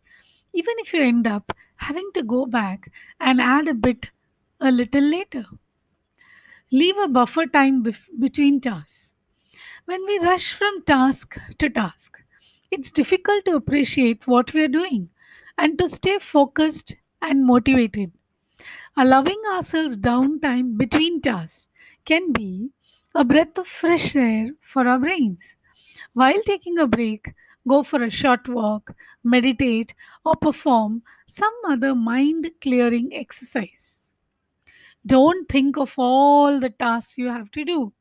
even 0.54 0.76
if 0.80 0.94
you 0.94 1.02
end 1.02 1.28
up 1.28 1.52
having 1.78 2.10
to 2.14 2.24
go 2.24 2.46
back 2.46 2.92
and 3.20 3.42
add 3.42 3.68
a 3.68 3.74
bit 3.74 4.12
a 4.62 4.72
little 4.72 5.04
later. 5.04 5.46
Leave 6.72 6.98
a 6.98 7.08
buffer 7.08 7.46
time 7.46 7.84
bef- 7.84 8.08
between 8.20 8.60
tasks. 8.60 9.14
When 9.86 10.06
we 10.06 10.20
rush 10.20 10.54
from 10.54 10.84
task 10.84 11.38
to 11.60 11.70
task, 11.70 12.24
it's 12.72 12.92
difficult 12.92 13.46
to 13.46 13.56
appreciate 13.56 14.28
what 14.28 14.54
we 14.54 14.62
are 14.62 14.68
doing 14.70 15.10
and 15.58 15.78
to 15.80 15.90
stay 15.90 16.20
focused 16.20 16.96
and 17.22 17.46
motivated. 17.46 18.14
Allowing 18.98 19.42
ourselves 19.52 19.98
downtime 19.98 20.78
between 20.78 21.22
tasks 21.22 21.68
can 22.06 22.34
be 22.34 22.72
a 23.14 23.24
breath 23.24 23.58
of 23.58 23.68
fresh 23.68 24.16
air 24.16 24.52
for 24.62 24.88
our 24.88 25.00
brains. 25.00 25.58
While 26.14 26.42
taking 26.46 26.78
a 26.78 26.88
break, 26.88 27.34
go 27.68 27.84
for 27.84 28.04
a 28.04 28.10
short 28.10 28.48
walk, 28.48 28.96
meditate, 29.24 29.94
or 30.26 30.36
perform 30.36 31.04
some 31.28 31.54
other 31.68 31.94
mind 31.94 32.50
clearing 32.62 33.14
exercise. 33.14 34.10
Don't 35.06 35.50
think 35.50 35.78
of 35.78 35.94
all 35.98 36.60
the 36.60 36.70
tasks 36.70 37.18
you 37.18 37.28
have 37.28 37.52
to 37.52 37.66
do. 37.66 37.94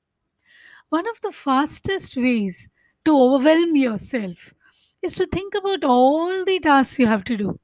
One 0.91 1.09
of 1.09 1.21
the 1.23 1.33
fastest 1.33 2.17
ways 2.17 2.69
to 3.05 3.17
overwhelm 3.17 3.75
yourself 3.75 4.55
is 5.03 5.15
to 5.15 5.27
think 5.27 5.55
about 5.55 5.83
all 5.83 6.45
the 6.45 6.61
tasks 6.61 6.99
you 6.99 7.07
have 7.07 7.25
to 7.25 7.37
do. 7.37 7.59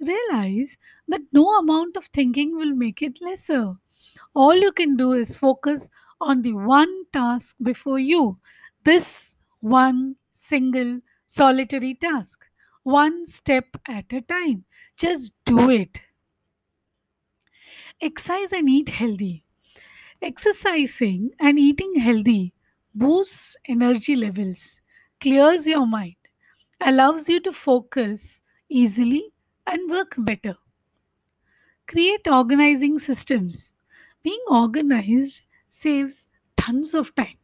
Realize 0.00 0.76
that 1.08 1.22
no 1.32 1.58
amount 1.58 1.96
of 1.96 2.06
thinking 2.06 2.56
will 2.56 2.74
make 2.74 3.02
it 3.02 3.20
lesser. 3.20 3.74
All 4.34 4.54
you 4.54 4.72
can 4.72 4.96
do 4.96 5.12
is 5.12 5.36
focus 5.36 5.90
on 6.22 6.42
the 6.42 6.52
one 6.54 7.04
task 7.12 7.56
before 7.62 7.98
you. 7.98 8.38
This 8.84 9.36
one 9.60 10.16
single 10.32 11.00
solitary 11.26 11.94
task, 11.94 12.44
one 12.84 13.26
step 13.26 13.66
at 13.88 14.12
a 14.12 14.22
time. 14.22 14.64
Just 14.96 15.32
do 15.44 15.70
it. 15.70 16.00
Exercise 18.02 18.52
and 18.52 18.68
eat 18.68 18.90
healthy. 18.90 19.44
Exercising 20.22 21.30
and 21.40 21.58
eating 21.58 21.94
healthy 21.96 22.52
boosts 22.94 23.56
energy 23.66 24.16
levels, 24.16 24.80
clears 25.20 25.66
your 25.66 25.86
mind, 25.86 26.16
allows 26.80 27.28
you 27.28 27.40
to 27.40 27.52
focus 27.52 28.42
easily 28.68 29.32
and 29.66 29.90
work 29.90 30.14
better. 30.18 30.56
Create 31.86 32.26
organizing 32.26 32.98
systems. 32.98 33.76
Being 34.24 34.42
organized 34.48 35.42
saves 35.82 36.28
tons 36.56 36.94
of 36.94 37.14
time. 37.14 37.38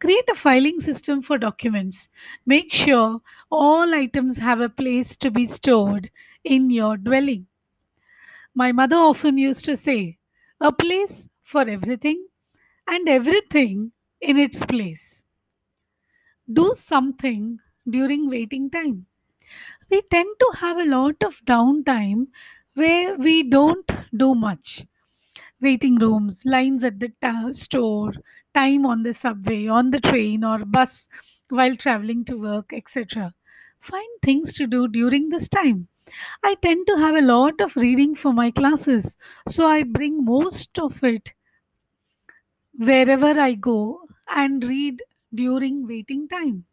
Create 0.00 0.28
a 0.30 0.34
filing 0.34 0.80
system 0.80 1.22
for 1.22 1.38
documents. 1.38 2.08
Make 2.46 2.72
sure 2.72 3.22
all 3.50 3.94
items 3.94 4.38
have 4.38 4.60
a 4.60 4.68
place 4.68 5.16
to 5.18 5.30
be 5.30 5.46
stored 5.46 6.10
in 6.44 6.70
your 6.70 6.96
dwelling. 6.96 7.46
My 8.54 8.72
mother 8.72 8.96
often 8.96 9.38
used 9.38 9.64
to 9.64 9.74
say, 9.74 10.18
a 10.60 10.70
place 10.70 11.30
for 11.44 11.62
everything 11.66 12.28
and 12.86 13.08
everything 13.08 13.92
in 14.20 14.38
its 14.38 14.64
place. 14.64 15.24
Do 16.52 16.74
something 16.74 17.60
during 17.88 18.28
waiting 18.28 18.70
time. 18.70 19.06
We 19.90 20.02
tend 20.02 20.28
to 20.40 20.52
have 20.58 20.78
a 20.78 20.84
lot 20.86 21.22
of 21.24 21.44
downtime 21.46 22.28
where 22.74 23.16
we 23.18 23.42
don't 23.44 23.90
do 24.16 24.34
much. 24.34 24.86
Waiting 25.60 25.96
rooms, 25.96 26.44
lines 26.44 26.82
at 26.82 26.98
the 26.98 27.12
store, 27.52 28.12
time 28.54 28.84
on 28.84 29.04
the 29.04 29.14
subway, 29.14 29.68
on 29.68 29.90
the 29.92 30.00
train 30.00 30.42
or 30.42 30.64
bus 30.64 31.08
while 31.48 31.76
traveling 31.76 32.24
to 32.24 32.36
work, 32.36 32.72
etc. 32.72 33.34
Find 33.78 34.08
things 34.22 34.52
to 34.54 34.66
do 34.66 34.88
during 34.88 35.28
this 35.28 35.48
time. 35.48 35.86
I 36.42 36.56
tend 36.56 36.86
to 36.88 36.96
have 36.98 37.14
a 37.16 37.20
lot 37.22 37.60
of 37.60 37.76
reading 37.76 38.14
for 38.16 38.32
my 38.32 38.50
classes, 38.50 39.16
so 39.48 39.66
I 39.66 39.84
bring 39.84 40.24
most 40.24 40.78
of 40.78 41.04
it 41.04 41.34
wherever 42.78 43.38
I 43.38 43.52
go 43.56 44.08
and 44.26 44.64
read 44.64 45.02
during 45.34 45.86
waiting 45.86 46.26
time. 46.28 46.64